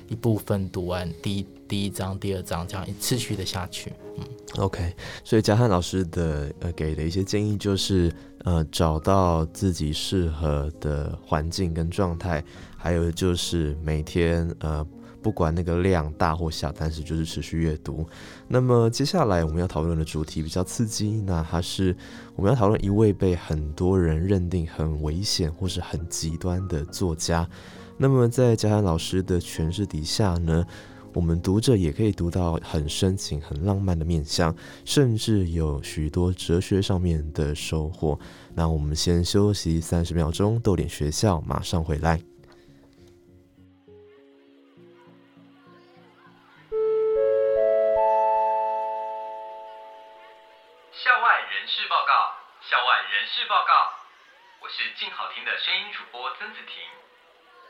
[0.09, 3.93] 一部分读完第一第一章、第二章，这样一次序的下去。
[4.17, 4.25] 嗯
[4.59, 4.95] ，OK。
[5.25, 12.45] 所以嘉汉老师的呃给的一些建议就是，呃，找到自己适合的环境跟状态，
[12.77, 14.87] 还有就是每天呃
[15.21, 18.07] 不管那个量大或小，但是就是持续阅读。
[18.47, 21.97] 那么接下来我们要讨论的主题比较刺激，那它是
[22.37, 27.45] 我们要讨论一位被很多人认定很危险或是很极端的作家。
[27.97, 30.65] 那么在嘉汉老师的诠释底下呢？
[31.15, 34.53] 我们读者也可以读到很深情、很浪漫的面相，
[34.85, 38.19] 甚至有许多哲学上面的收获。
[38.53, 42.19] 那我们先休息三十秒钟，逗点学校马上回来。
[50.99, 52.35] 校外人事报告，
[52.69, 53.73] 校外人事报告，
[54.63, 56.75] 我是静好听的声音主播曾子婷。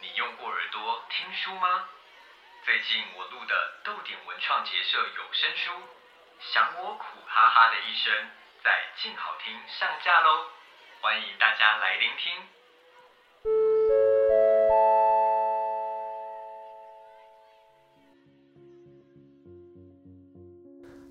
[0.01, 0.81] 你用过耳朵
[1.13, 1.85] 听书吗？
[2.65, 3.53] 最近我录的
[3.85, 5.69] 豆点文创结社有声书
[6.41, 8.09] 《想我苦哈哈的一生》
[8.65, 8.73] 在
[9.03, 10.49] 静好听上架喽，
[11.03, 12.33] 欢迎大家来聆听。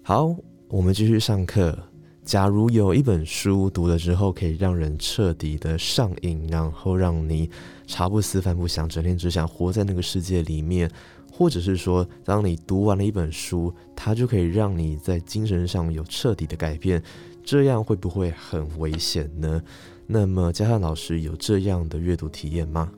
[0.04, 0.36] 好，
[0.72, 1.78] 我们继续上课。
[2.26, 7.52] 假如有一本书读了之后可以让人彻底的上瘾，然后让你
[7.86, 10.90] 茶不思饭不想，整天只想活在那个世界里面。
[11.36, 17.02] 或者是说，当你读完了一本书，它就可以让你在精神上有彻底的改变，
[17.44, 19.60] 这样会不会很危险呢？
[20.06, 22.92] 那么，嘉汉老师有这样的阅读体验吗？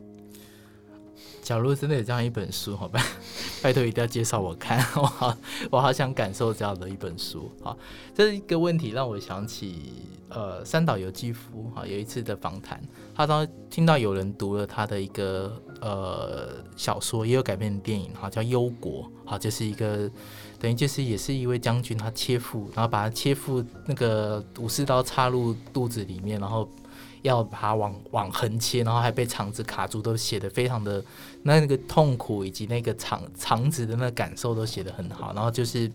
[1.45, 2.99] 假如真的有这样一本书，好吧，
[3.61, 5.37] 拜托一定要介绍我看， 我好，
[5.69, 7.51] 我好想感受这样的一本书。
[7.61, 7.77] 好，
[8.15, 9.93] 这一个问题，让我想起
[10.29, 12.81] 呃，三岛由纪夫哈，有一次的访谈，
[13.13, 20.09] 他当听到有人读了他的一个呃小说，也有改编的电影，哈，叫《忧国》，好，就是一个
[20.59, 26.67] 等于就是也是一位将军，他切腹，然后把他切腹那个武士刀插入肚子里面，然后。
[27.25, 31.03] 要把它往往横切，然后还被肠子卡住，都写的非常的
[31.41, 35.33] 那那个痛苦，以及那个肠肠子的那感受都写的很好。
[35.33, 35.91] 然后就是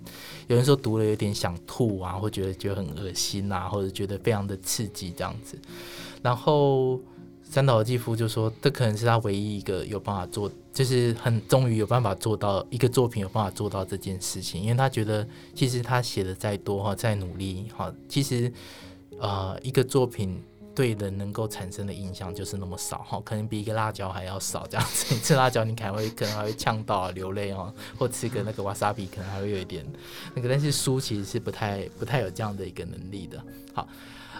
[0.49, 5.57] 有人说读了有点想吐啊，或觉得觉得很恶心啊，或者觉得非常的刺激这样子。
[6.21, 7.01] 然后
[7.45, 18.53] 三岛纪夫就说，这可能是他唯一一个有办法做，就是很终于有办法做到一个作品有办法做到这件事情，因为他觉得其实他写的再多哈，再努力哈，其实
[19.21, 20.43] 呃一个作品。
[20.81, 25.15] 对人能够产生的影响就是那么少哈，可能比一个辣椒还要少这样子。
[25.21, 29.85] 吃辣椒你可能会可能还会呛到啊流泪哦，或吃个那个瓦萨比可能还会有一点
[30.35, 33.45] 那个，但是书其实是不太不太有这样的一个能力的。
[33.75, 33.87] 好，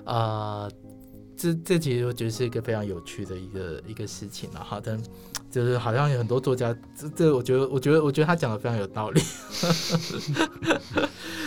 [0.05, 0.71] 呃，
[1.37, 4.65] 这这其实我觉得是一个非常有趣的一个一个事情了。
[4.65, 4.99] 好的。
[5.51, 9.21] 就是好像有很多作家，这这我觉得，我觉得，我觉得他讲的非常有道理。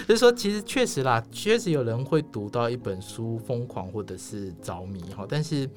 [0.06, 5.70] 就是说，其实确实啦，确实有人会读到一本书疯狂或者是着迷哈，但是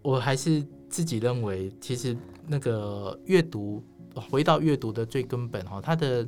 [0.00, 3.84] 我还是自己认为，其实那个阅读，
[4.30, 6.26] 回到阅读的最根本哈，它的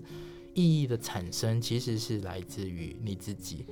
[0.53, 3.65] 意义的产生其实是来自于你自己。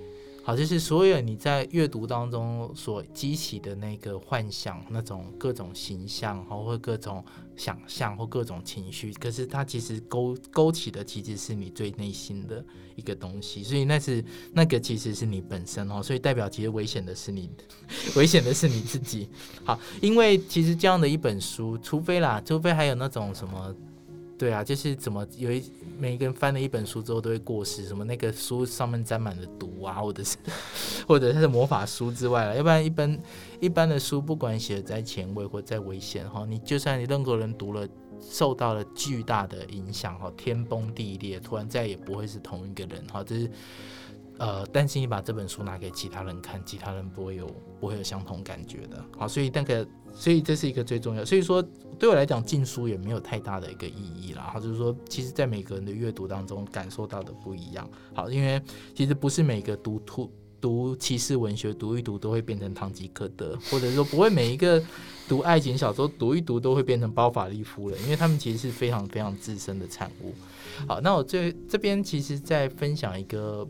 [0.42, 7.22] 好，就是所有你在阅读当中所激起的那个幻想，那种各种形象，或各种
[7.56, 12.64] 想象，或各种情绪，可是它其实勾勾起的其实是你最内心的
[12.94, 17.50] 一个东西，所以那是那个其实是你本身哦，所以代表其实危险的是你，
[18.14, 19.28] 危险的是你自己。
[19.64, 23.74] 好，因为其实这样的一本书，除非啦，除非还有那种什么。
[24.38, 25.62] 对啊，就是怎么有一
[25.98, 30.36] 每一个人翻了一本书之后都会过世，什么那个书上面沾满了毒啊，或者是
[31.06, 33.18] 或者是魔法书之外了，要不然一般
[33.60, 37.88] 一般的书不管写的再前卫或再危险哈，你就算你任何人读了
[38.20, 43.50] 受到了巨大的影响哈，天崩地裂，突然再也不会是同一个人哈，这是。
[44.38, 47.46] 呃，担心你把这本书拿给其他人看，其他人不会有
[47.80, 49.02] 不会有相同感觉的。
[49.16, 51.24] 好，所以那个，所以这是一个最重要。
[51.24, 51.62] 所以说，
[51.98, 54.50] 对我来讲，禁书也没有太大的一个意义啦。
[54.52, 57.88] 好，就是说，其实，在每个人的阅读当中，感受到的不一样。
[58.14, 58.60] 好，因为
[58.94, 64.82] 其实不是每个读图读骑士文学读一读都会变成堂吉诃德，或者说不会每一个
[65.28, 70.32] 读爱情小说读一读都会变成包法利夫人，因为他们其实是非常非常自身的产物。
[70.88, 73.68] 好，那我这这边其实在分享一个。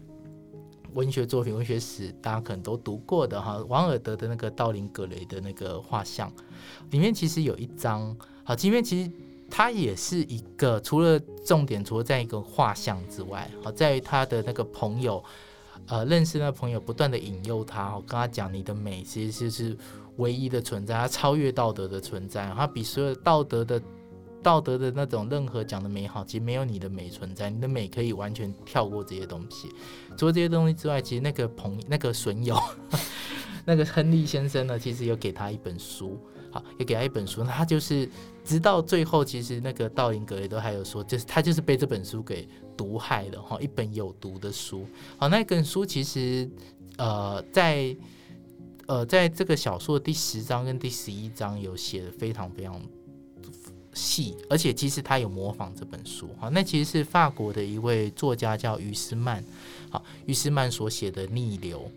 [0.96, 6.32] 文学作品、文学史，大家可能都读过的哈，王尔德的那个道林格雷的那个画像，
[6.90, 9.10] 里面其实有一张，好，里面其实
[9.50, 15.22] 它也是一个，除了重点，除了在一个画像之外，好，在于他的那个朋友，
[15.86, 19.76] 呃，认识那朋友，不断的引诱他，我跟他讲你的美其实就是
[20.16, 23.80] 唯一的存在，它超越道德的存在，它比所有道德的。
[24.46, 27.50] 道德的那种任何讲的美好，其实没有你的美存在。
[27.50, 29.68] 你的美可以完全跳过这些东西。
[30.16, 32.56] 除了这些东西之外，其实那个朋那个损友，
[33.66, 36.16] 那个亨利先生呢，其实有给他一本书，
[36.52, 37.42] 好，也给他一本书。
[37.42, 38.08] 他就是
[38.44, 44.86] 直到最后，其实那个道林格也都还有说，就是他就是被这本书给毒害的哈，一本有毒的书。
[45.16, 46.48] 好，那本书其实
[46.98, 47.96] 呃，在
[48.86, 52.80] 呃在这个小说的第十章跟第十一章有写的非常非常。
[53.96, 59.42] 戏，而且其实他有模仿这本书，哈，那其实是法国的一位作家叫于斯曼，
[59.88, 61.90] 好，于斯曼所写的《逆流》，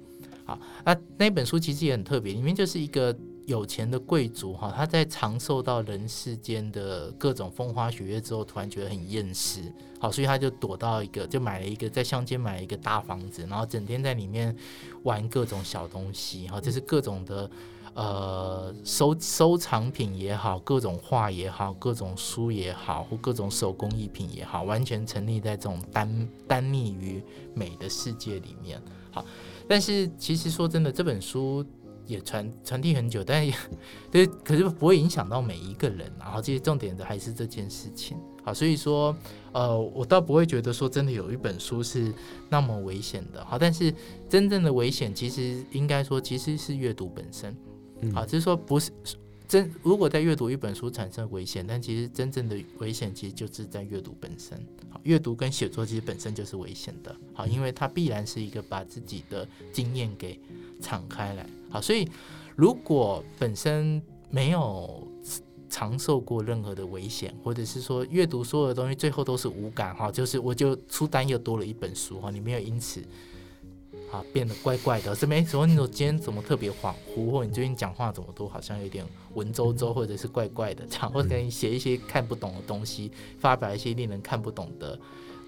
[0.45, 3.13] 好，那那本书其实也很特别，里面就是一个
[3.45, 9.61] 有钱的贵族，哈，他在长受到人世间的各种风花雪月之后，突然觉得很厌世，
[9.99, 14.55] 好，所以他就躲到一个，就买了一个在乡间买了一个大房子，然后整天在里面
[15.03, 17.49] 玩各种小东西，哈，就是各种的。
[17.99, 27.21] 呃，收收藏品也好，各种画也好，各种书也好，或各种手工艺品也好，完全沉溺在这种单单溺于
[27.53, 28.81] 美的世界里面。
[29.11, 29.25] 好，
[29.67, 31.65] 但是其实说真的，这本书
[32.05, 33.53] 也传传递很久，但也
[34.09, 36.09] 对，可是不会影响到每一个人。
[36.17, 38.17] 然后，这些重点的还是这件事情。
[38.45, 39.13] 好，所以说，
[39.51, 42.13] 呃，我倒不会觉得说真的有一本书是
[42.47, 43.43] 那么危险的。
[43.43, 43.93] 好，但是
[44.29, 47.53] 真正的危险，其实应该说其实是阅读本身。
[48.13, 48.91] 好，就是说不是
[49.47, 49.71] 真。
[49.83, 54.57] 如果在阅读一本书产生危险，但其实真正的危险其实就是在阅读本身。
[54.89, 57.15] 好，阅读跟写作其实本身就是危险的。
[57.33, 60.39] 好，因为它必然是一个把自己的经验给
[60.81, 61.45] 敞开来。
[61.69, 62.07] 好，所以
[62.55, 65.07] 如果本身没有
[65.69, 73.03] 尝受过任何的危险，或者是说阅读所有的东西最后都是无感哈，就是我就出单又多了一本书哈，你没有因此。
[74.11, 75.67] 啊，变得怪怪的，是没什么？
[75.67, 79.05] 你说今天怎么特别恍惚，或你最近讲话怎么都好像有点
[79.35, 84.99] 文绉绉，或者是怪怪的，这样，或者你写一些看不懂的东西，发表一些令人看不懂的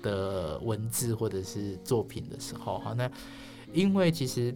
[0.03, 3.09] 的文字或者是作品的时候，好，那
[3.73, 4.53] 因为其实，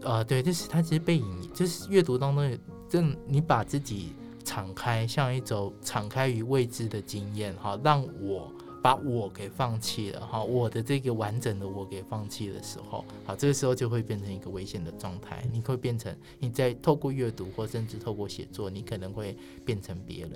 [0.00, 2.58] 呃，对，就是它其实背影，就是阅读当中，
[2.88, 4.08] 正你把自己
[4.44, 8.50] 敞开，像一种敞开于未知的经验，哈，让我。
[8.84, 15.42] 把我给放弃了哈，我的这个完整的我给放弃的时候，好，这个时候就会变成一个危险的状态。
[15.50, 20.32] 你会变成你在透过阅读或甚至透过写作，你可能会变成别人。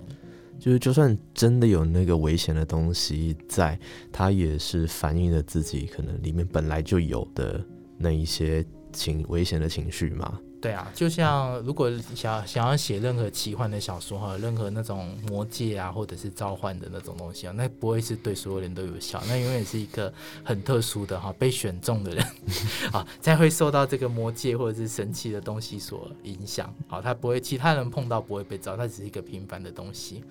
[0.58, 3.78] 就是就算真的有那个危险的东西在，
[4.10, 7.62] 它也是反映了自己可能里面本来就有的
[7.98, 10.40] 那一些情危险的情绪嘛。
[10.60, 22.26] 对啊，就像如果想想要写任何奇幻的小说哈，任何那种魔界啊，或者是召唤的那种东西啊，那不会是对所有人都有效，那永远是一个很特殊的哈，被选中的人
[22.90, 26.74] 啊， 才会受到这个魔界或者是神奇的东西所影响。
[26.88, 30.24] 好，他不会，其他人碰到不会被招，他只是一个平凡的东西。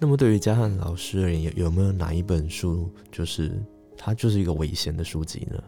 [0.00, 3.52] 那么对于嘉汉老师而言，有有没有哪一本书，就是
[3.96, 5.64] 它就是一个危险的书籍呢？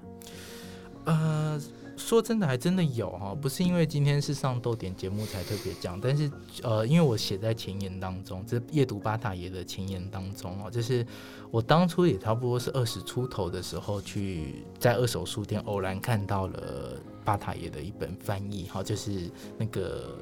[1.05, 1.63] 呃。
[1.97, 6.31] 说真的，还真的有哈，不是因为今天是上豆点节目才特别讲，但是
[6.63, 11.05] 呃，因为我写在前言当中，这夜读巴塔耶的前言当中哦，就是
[11.51, 20.19] 我当初也差不多是二十出头的时候，去在二手书店偶然看到了巴塔耶的一本翻译，哈，就是那个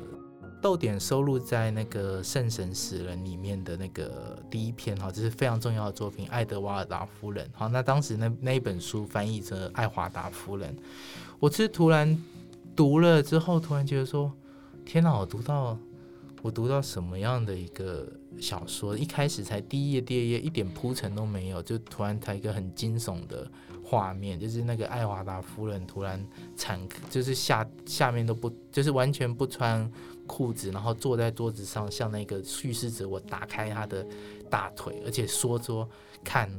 [0.63, 7.45] 豆点收录在那个圣神使人里面的那个第一篇哈，这是非常重要的作品《爱德瓦尔达夫人》。
[7.53, 10.75] 好，那当时那那一本书翻译成爱华达夫人。
[11.45, 12.19] 我是突然
[12.75, 14.33] 读了之后，突然觉得说
[14.83, 15.15] ：“天哪！
[15.15, 15.77] 我读到
[16.41, 18.97] 我读到什么样的一个小说？
[18.97, 23.47] 一开始才第一页、第二页，一点铺陈都没有，就突然才一个很惊悚的
[23.85, 26.27] 画面，就是那个爱华达夫人突然
[26.57, 26.81] 惨，
[27.11, 29.87] 就是下下面都不，就是完全不穿
[30.27, 34.07] 裤子，然后坐在桌子上，像那个叙事者，我打开他的
[34.49, 35.87] 大腿，而且说说
[36.25, 36.51] 看，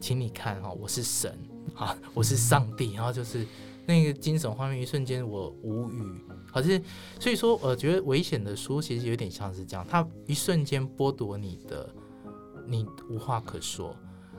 [0.00, 1.38] 请你看哈，我是神
[1.74, 3.46] 啊，我是上帝，然后就是。”
[3.86, 6.24] 那个惊悚画面，一瞬间我无语。
[6.52, 6.80] 可是，
[7.18, 11.88] 所以说，我觉得危险的书其实有点像是这样，它一瞬间剥夺你的，
[12.66, 13.96] 你无话可说，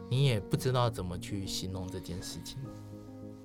[0.10, 2.58] 你也不知道怎么去形容这件事情。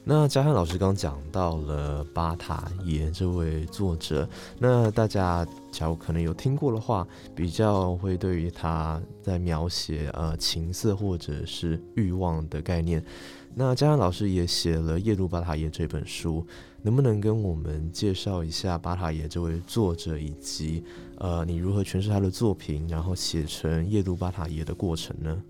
[0.05, 4.27] 那嘉汉老师刚讲到了巴塔耶这位作者，
[4.59, 13.05] 那大家假如可能有听过的话，比较会对于他在描写呃情色或者是欲望的概念。
[13.55, 16.47] 那嘉汉老师也写了《夜读巴塔耶》这本书，
[16.83, 20.85] 能不能跟我们介绍一下巴塔耶这位作者，以及
[21.17, 25.43] 呃你如何诠释他的作品，然后写成《夜读巴塔耶》的过程呢？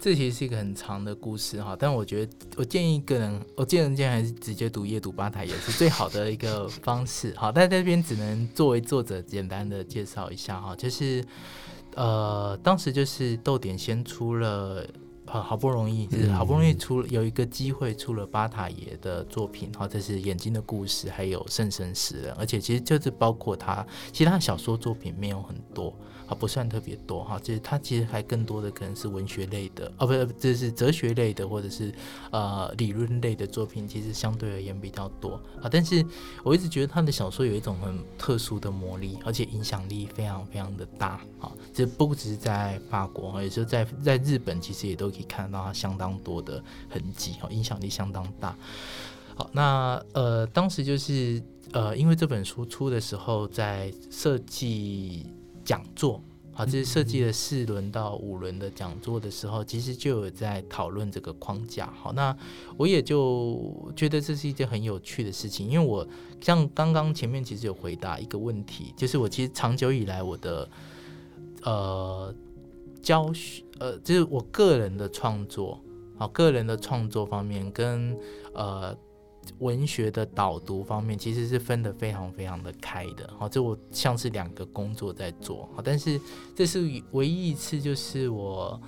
[0.00, 7.34] 这其实是一个很长的故事哈，但我觉得我建议个人，我见人见还是直接读《夜读巴塔耶》是最好的一个方式。
[7.36, 11.22] 好，但这边只能作为作者简单的介绍一下哈，就是
[11.94, 14.86] 呃，当时就是豆点先出了。
[15.32, 25.90] 好好不容易，就是好不容易出了有一个机会出了巴塔爷的作品，哈，这是眼睛的故事，还有圣神使人，而且其实就是包括他其他小说作品没有很多。
[26.26, 31.92] 啊不算特别多哈，就是它其实还更多的可能是文学类的哦，不，这是哲学类的或者是
[32.30, 35.68] 呃理论类的作品，其实相对而言比较多啊。
[35.70, 36.04] 但是
[36.42, 41.52] 我一直觉得他的小说有一种很特殊的魔力，而且影响力非常非常的大啊。
[41.72, 48.56] 这不只是在法国，也是在在日本，其实也都可以看到它相当多的痕迹哈，影响力相当大。
[49.34, 51.42] 好，那呃当时就是
[51.72, 55.26] 呃因为这本书出的时候，在设计。
[55.64, 61.92] 讲座，好，这是设计了四轮到五轮的讲座的时候，其实就有在讨论这个框架。
[62.00, 62.36] 好，那
[62.76, 66.06] 我也就觉得这是一件很有趣的事情，因为我
[66.40, 70.68] 像刚刚前面其实有回答一个问题，就是我其实长久以来我的
[71.62, 72.34] 呃
[73.00, 75.80] 教学，呃，就是我个人的创作，
[76.18, 78.16] 好，个人的创作方面跟
[78.54, 78.96] 呃。
[79.62, 86.20] 文学的导读方面其实是分得非常非常的开的，好，这我像是两个工作在做，好，但是
[86.54, 88.80] 这是唯一一次就是我。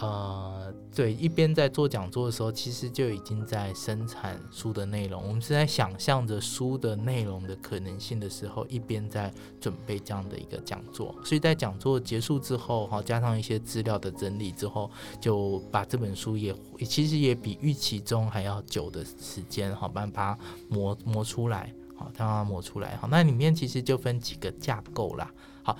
[0.00, 5.22] 呃，对，一边在做讲座的时候，其实就已经在生产书的内容。
[5.24, 11.14] 我们是在想象着书的内容的可能性的时候，一边在准备这样的一个讲座。
[11.24, 14.90] 所以在讲座结束之后，哈，加上一些资料的整理之后，
[15.20, 16.52] 就把这本书也
[16.84, 20.36] 其实也比预期中还要久的时间，好，把它
[20.68, 22.96] 磨磨出来，好，它磨出来。
[22.96, 25.32] 好，那里面其实就分几个架构啦。
[25.64, 25.76] 好，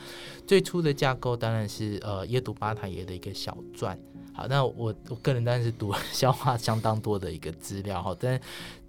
[0.46, 3.96] 最初的架构当然是呃耶读巴塔耶的一个小传。
[4.32, 8.40] 好，那我我个人当然是读 消化相当多的一个资料好，但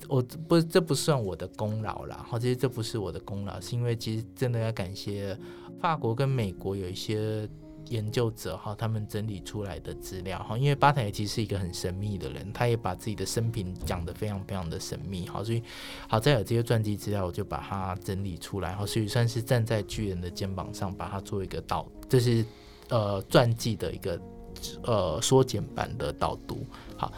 [0.08, 2.26] 我不这不算我的功劳啦。
[2.28, 5.38] 好，其实这不是我的功劳，是因为其实真的要感谢
[5.80, 7.48] 法国跟美国有一些。
[7.90, 15.62] 研究者哈，他们整理出来的资料哈，因为巴台其实是一个很神秘的人，他也把自己的生平讲得非常非常的神秘，好，所以
[16.08, 22.46] 好在有这些传记资料，我就把它整理出来，好，所以算是站在巨人的肩膀上，把它做一个导，这是
[22.90, 24.20] 呃传记的一个
[24.84, 26.66] 呃缩减版的导读，
[26.98, 27.12] 好。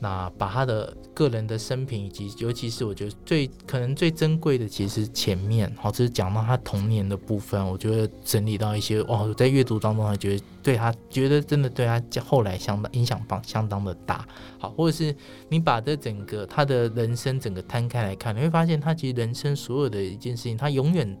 [0.00, 14.26] 那把他的个人的生平，以及尤其是我觉得最可能最珍贵的，其实前面，好，这是讲到他童年的部分，我觉得整理到一些，哦，在阅读当中还觉得对他，觉得真的对他后来相当影响方相当的大，
[14.58, 15.14] 好，或者是
[15.48, 21.18] 你把这整个他的人生整个摊开来看，你会发现他其实人生所有的一件事情，他永远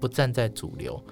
[0.00, 1.02] 不站在主流，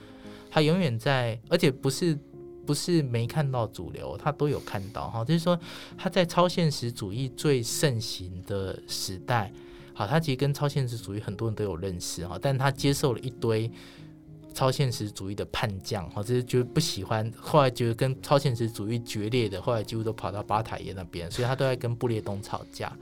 [0.50, 2.18] 他永远在，而且不是。
[2.66, 5.24] 不是没看到主流，他都有看到哈。
[5.24, 5.58] 就是说，
[5.96, 9.52] 他在超现实主义最盛行的时代，
[9.92, 12.38] 好，他其实跟超现实主义很多人都有认识哈。
[12.40, 13.70] 但他接受了一堆
[14.52, 22.92] 超现实主义的叛将，哈，就是觉得不喜欢，后来觉得跟超现实主义决裂的，后来几乎都跑到巴塔耶那边，所以他都在跟布列东吵架。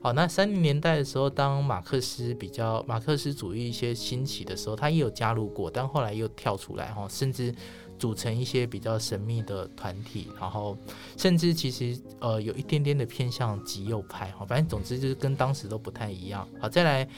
[0.00, 7.54] 好，那三零年代的时候，当马克思比较马克思主义一些兴起的时候，他也有加入过，但后来又跳出来哈，甚至。
[8.02, 10.76] 组成一些比较神秘的团体，然后
[11.16, 16.48] 甚至其实呃有一点点的偏向极右派哈，反正总之就是跟当时都不太一样。
[16.60, 17.08] 好，再来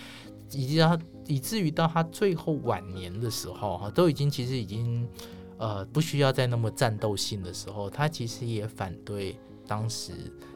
[0.52, 5.08] 以及他以至于到他最后晚年的时候哈，都已经其实已经
[5.56, 10.12] 呃不需要再那么战斗性的时候，他其实也反对当时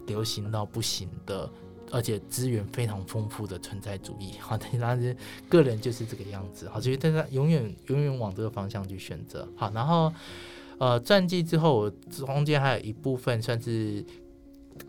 [0.06, 1.50] 流行到不行的。
[1.90, 5.16] 而且资源非常丰富的存在主义， 好，他是
[5.48, 10.12] 个人就是这个样子，好，所以大家永远永远往这个方向去选择，好，然后
[10.78, 14.04] 呃传记之后，我中间还有一部分算是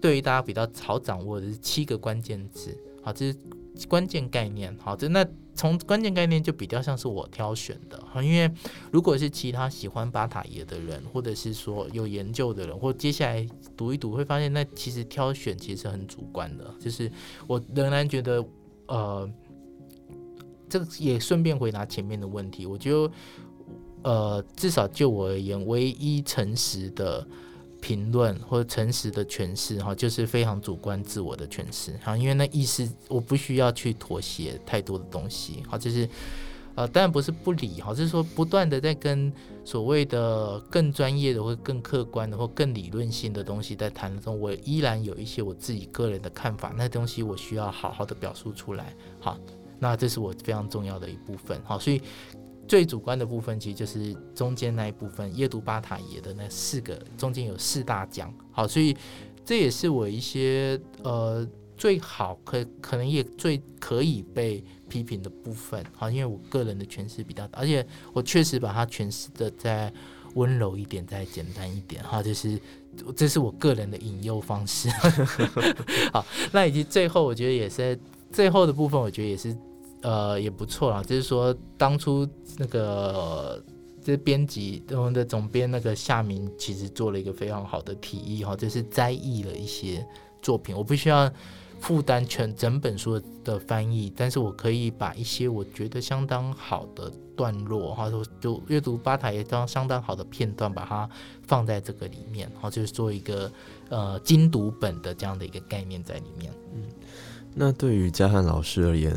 [0.01, 5.25] 对于大家比较好掌握的是七个关键字，好，这是关键概念，好，这那。
[5.59, 8.49] 从关键概念就比较像是我挑选的哈，因为
[8.93, 13.45] 如果是其他喜欢巴塔耶的人，或者是说有研究的人，或接下来
[13.75, 16.73] 读一读，会发现那其实挑选其实很主观的。
[16.79, 17.11] 就是
[17.45, 18.41] 我仍然觉得，
[18.87, 19.29] 呃，
[20.69, 22.65] 这个也顺便回答前面的问题。
[22.65, 23.11] 我觉得，
[24.03, 27.27] 呃，至少就我而言，唯一诚实的
[27.81, 31.93] 评论或者诚实的诠释哈，就是非常主观自我的诠释。
[32.03, 35.63] 哈，因为那意思我不需要去妥协太多的东西。
[35.67, 36.07] 好，就是
[36.75, 39.31] 呃，当然不是不理哈，就是说不断的在跟
[39.63, 48.93] 所谓的更专业的或更客观的或更理论性的东西在谈中，我依然有一些我自己个人的看法，那东西我需要好好的表述出来。
[49.19, 49.37] 好，
[49.79, 51.61] 那这是我非常重要的一部分。
[51.63, 52.01] 好，所以。
[52.69, 58.95] 最主观的部分，其实就是中间那一部分，夜读巴塔耶的那四个，中间有四大奖，好，所以
[59.43, 61.45] 这也是我一些呃
[61.75, 69.91] 最好可可能也最可以被批评的部分，好，因为我个人的诠释比较，而且我确实把它诠释的再
[70.35, 72.61] 温柔一点，再简单一点，哈，就是
[73.15, 74.89] 这是我个人的引诱方式，
[76.13, 77.99] 好，那以及最后我觉得也是
[78.31, 79.57] 最后的部分，我觉得也是。
[80.01, 82.27] 呃，也不错啦，就是说当初
[82.57, 83.61] 那个
[84.01, 90.05] 这编辑我们的总编那个夏明，其实做了一个非常好的提议哈，就是摘译了一些
[90.41, 91.29] 作品，我不需要
[91.81, 101.09] 负担全整本书的翻译，但是我可以把一些我觉得相当好的段落哈，就阅读吧台也当相当好的片段，把它
[101.45, 103.51] 放在这个里面，然后就是做一个
[103.89, 106.53] 呃精读本的这样的一个概念在里面。
[106.73, 106.83] 嗯，
[107.53, 109.13] 那对于嘉汉老师而言。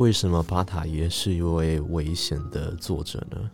[0.00, 3.50] 为什么巴塔耶是一位危险的作者呢？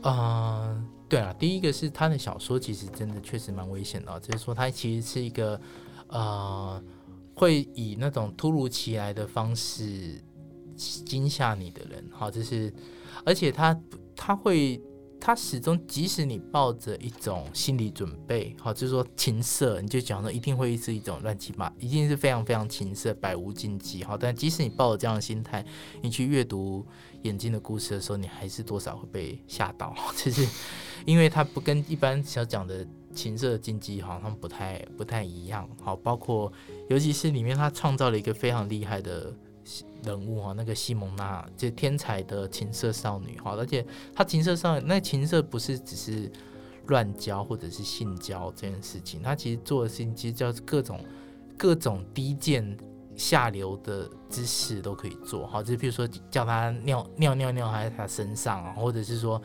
[0.00, 5.60] 啊，对啊，第一个是他的小说其实真的确实蛮危险的，就是说他其实是一个
[6.06, 6.82] 呃，
[7.34, 10.18] 会以那种突如其来的方式
[10.74, 12.72] 惊吓你的人，好，就是
[13.26, 13.78] 而且他
[14.16, 14.80] 他会。
[15.20, 25.64] 他始终，即使你抱着一种心理准备，好，就是说情色，你就讲说一定会是一种乱七八，一定是非常非常情色，百无禁忌，好，但即使你抱着这样的心态，
[26.00, 26.86] 你去阅读
[27.22, 30.46] 眼睛的故事的时候，你还是多少会被吓到， 就是
[31.04, 36.52] 因为它不跟一般想讲的情色禁忌好像不太不太一样，好，包括
[36.88, 39.34] 尤其是里面他创造了一个非常厉害的。
[40.04, 46.30] 人物哈，那个西蒙娜，就天才的情色少女哈，而且她情色少女，那情色不是只是
[46.86, 51.04] 乱交或者是性交这件事情，她其实做的事情其实叫各种
[51.56, 52.76] 各种低贱
[53.16, 59.40] 下流的姿势都可以做哈，就是比如说叫她尿尿尿尿在她身上啊，或者是说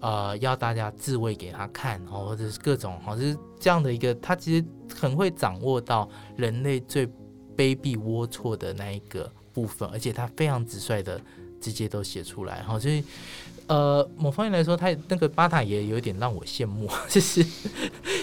[0.00, 4.64] 呃要大家自慰给她看，或者是各种好，就是这样的一个，她其实
[4.94, 7.08] 很会掌握到人类最。
[7.56, 11.20] 卑鄙龌龊的那一个部分，而且他非常直率的
[11.60, 13.02] 直接都写出来，哈，所以
[13.66, 17.42] 呃，某方面来说，他那个巴塔也有点让我羡慕， 就是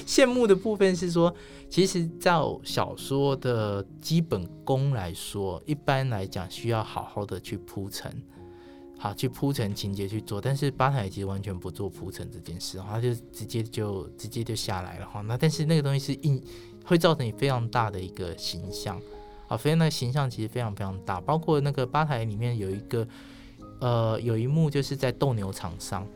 [0.06, 1.34] 羡慕的部分是说，
[1.68, 8.12] 其实照小说的基本功来说，一般来讲需要好好的去铺陈，
[9.00, 16.40] 好去铺陈情节去做，但是巴塔其实完全不做铺陈这件事，然后他就直接就直接就下来了，哈，那但是那个东西是硬
[16.86, 19.02] 会造成你非常大的一个形象。
[19.52, 23.06] 啊，飞那形象其实非常非常大，包括那个吧台里面有一个，
[23.82, 26.08] 呃，有一幕就是在斗牛场上，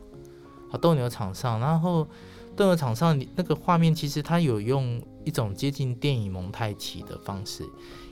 [0.70, 2.08] 啊，斗牛场上，然后
[2.56, 7.62] 斗牛场上那个画面其实它有用一种接近电影蒙太奇的方式，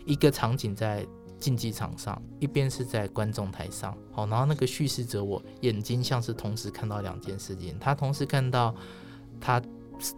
[0.05, 1.07] 一个场景在
[1.41, 8.75] 竞技场上，一边是在观众台上，好，然后那个叙事者我眼睛像是同时看到两件事情，他同时看到
[9.41, 9.59] 他。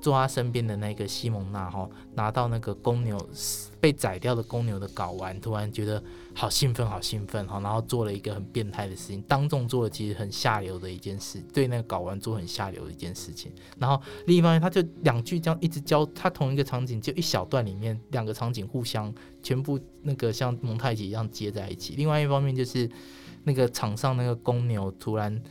[0.00, 3.18] 坐他身边的那个西蒙娜哈，拿到那个公牛
[3.80, 6.02] 被宰掉的公牛的睾丸，突然觉得
[6.34, 13.52] 好兴奋，好兴奋哈，然后做了一个很变态的事情，当众做了其实很下流的一件事，对那个睾丸做很下流的一件事情。
[13.78, 21.94] 然后另一方面，他就两句这样一直教他同一个场景，就一小段里面两个场景互相全部那个像蒙太奇一样接在一起。
[21.96, 22.90] 另外一方面就是
[23.44, 25.42] 那个场上那个公牛突然。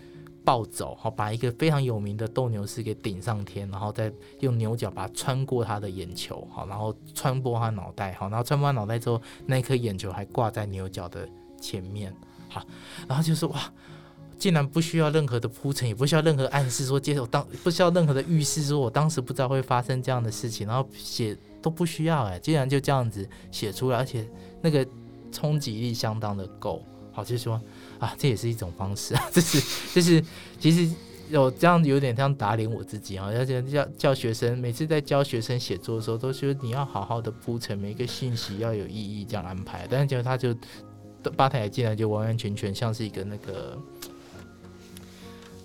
[0.46, 11.28] 暴走，好把一个非常有名的斗牛士给顶上天，然后再用牛角把它穿过他的眼球，好，然后穿过他脑袋，好，然后穿过他脑袋之后，那颗眼球还挂在牛角的
[11.60, 12.16] 前面，
[12.48, 12.64] 好，
[13.08, 13.60] 然后就是哇，
[14.38, 24.30] 竟然不需要任何的铺陈，也不需要任何暗示说接受当不需要任何的预示说我当时不知道会发生这样的事情，然后写都不需要哎，竟然就这样子写出来，而且
[24.62, 24.88] 那个
[25.32, 27.60] 冲击力相当的够，好，就是说。
[28.00, 29.62] 啊，这也是一种方式啊， 这是
[29.94, 30.24] 这是，
[30.60, 30.90] 其实
[31.30, 40.56] 有这样有点像打脸我自己啊，而且教教学生每次在教学生写作的时候，都说你要好好的铺陈每一个信息要有意义这样安排，但是结果他就
[41.36, 43.76] 吧台进来就完完全全像是一个那个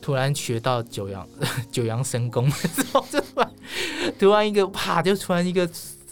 [0.01, 1.29] 突然学到九阳
[1.71, 3.53] 九阳神功之后，就突然
[4.19, 5.69] 突然一个啪，就突然一个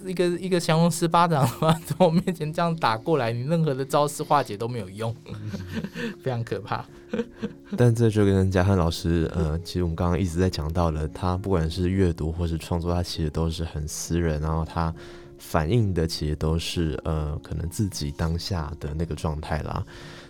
[0.06, 5.14] 一个一个降龙十八掌的话从我面前这样打过来，你任何的招式化解都没有用，
[6.22, 6.84] 非常可怕。
[7.76, 14.94] 但这就跟嘉汉老师，呃，其实我们刚刚一直在讲到了，他不管是阅读或是创作，他其实都是很私人，然后他
[15.38, 19.84] 反映的其实都是呃，可能自己当下的那个状态啦。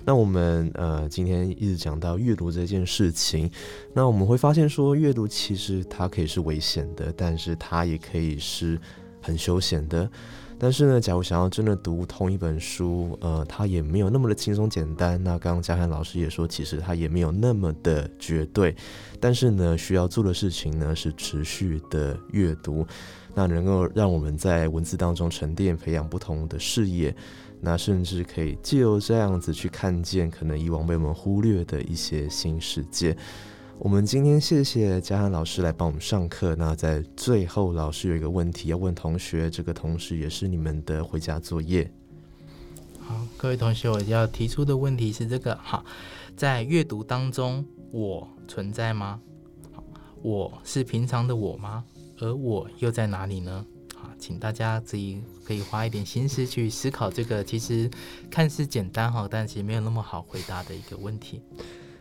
[0.04, 3.50] 那我们呃今天一直讲到阅读这件事情，
[3.92, 8.80] 那我们会发现说，阅读其实它可以是危险的，但是它也可以是
[9.28, 10.10] 很休闲的。
[10.60, 15.22] 但是呢，假如想要真的读同一本书，呃，它也没有那么的轻松简单。
[15.22, 18.74] 那刚刚嘉汉老师也说，其实它也没有那么的绝对。
[19.20, 22.84] 但是呢，需要做的事情呢是持续的阅读，
[23.36, 27.14] 那能够让我们在文字当中沉淀，培养不同的视野。
[27.60, 33.16] 那甚至可以借由这样子去看见可能以往被我们忽略的一些新世界。
[33.80, 36.56] 我们今天谢谢嘉涵老师来帮我们上课。
[36.56, 41.88] 那在最后，老师有一个问题要问同学，这个同时也是你们的回家作业。
[42.98, 45.84] 好，各位同学，我要提出的问题是这个：好，
[46.36, 49.20] 在阅读当中，我存在吗？
[50.22, 51.84] 我是平常的我吗？
[52.18, 53.64] 而我又在哪里呢？
[54.18, 57.88] 请大家自己可以花一点心思去思考这个，其实
[58.28, 61.40] 看似简单哈，但其实没有那么好回答的一个问题。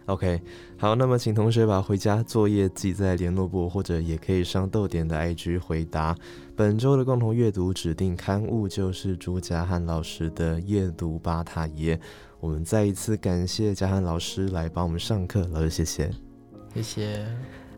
[0.07, 0.41] OK，
[0.77, 6.15] 好，那么请同学把回家作业记在联络簿，或者也可以上豆点的 IG 回答。
[6.55, 11.95] 本周的共同阅读指定刊物就是朱家汉老师的《夜读巴塔耶》。
[12.39, 16.11] 我们再一次感谢家汉老师来帮我们上课，老师谢谢，
[16.73, 17.27] 谢谢。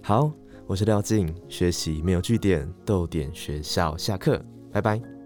[0.02, 0.32] 好。
[0.68, 4.40] 我是廖静，学习没有据点，豆点学校下课，
[4.72, 5.19] 拜拜。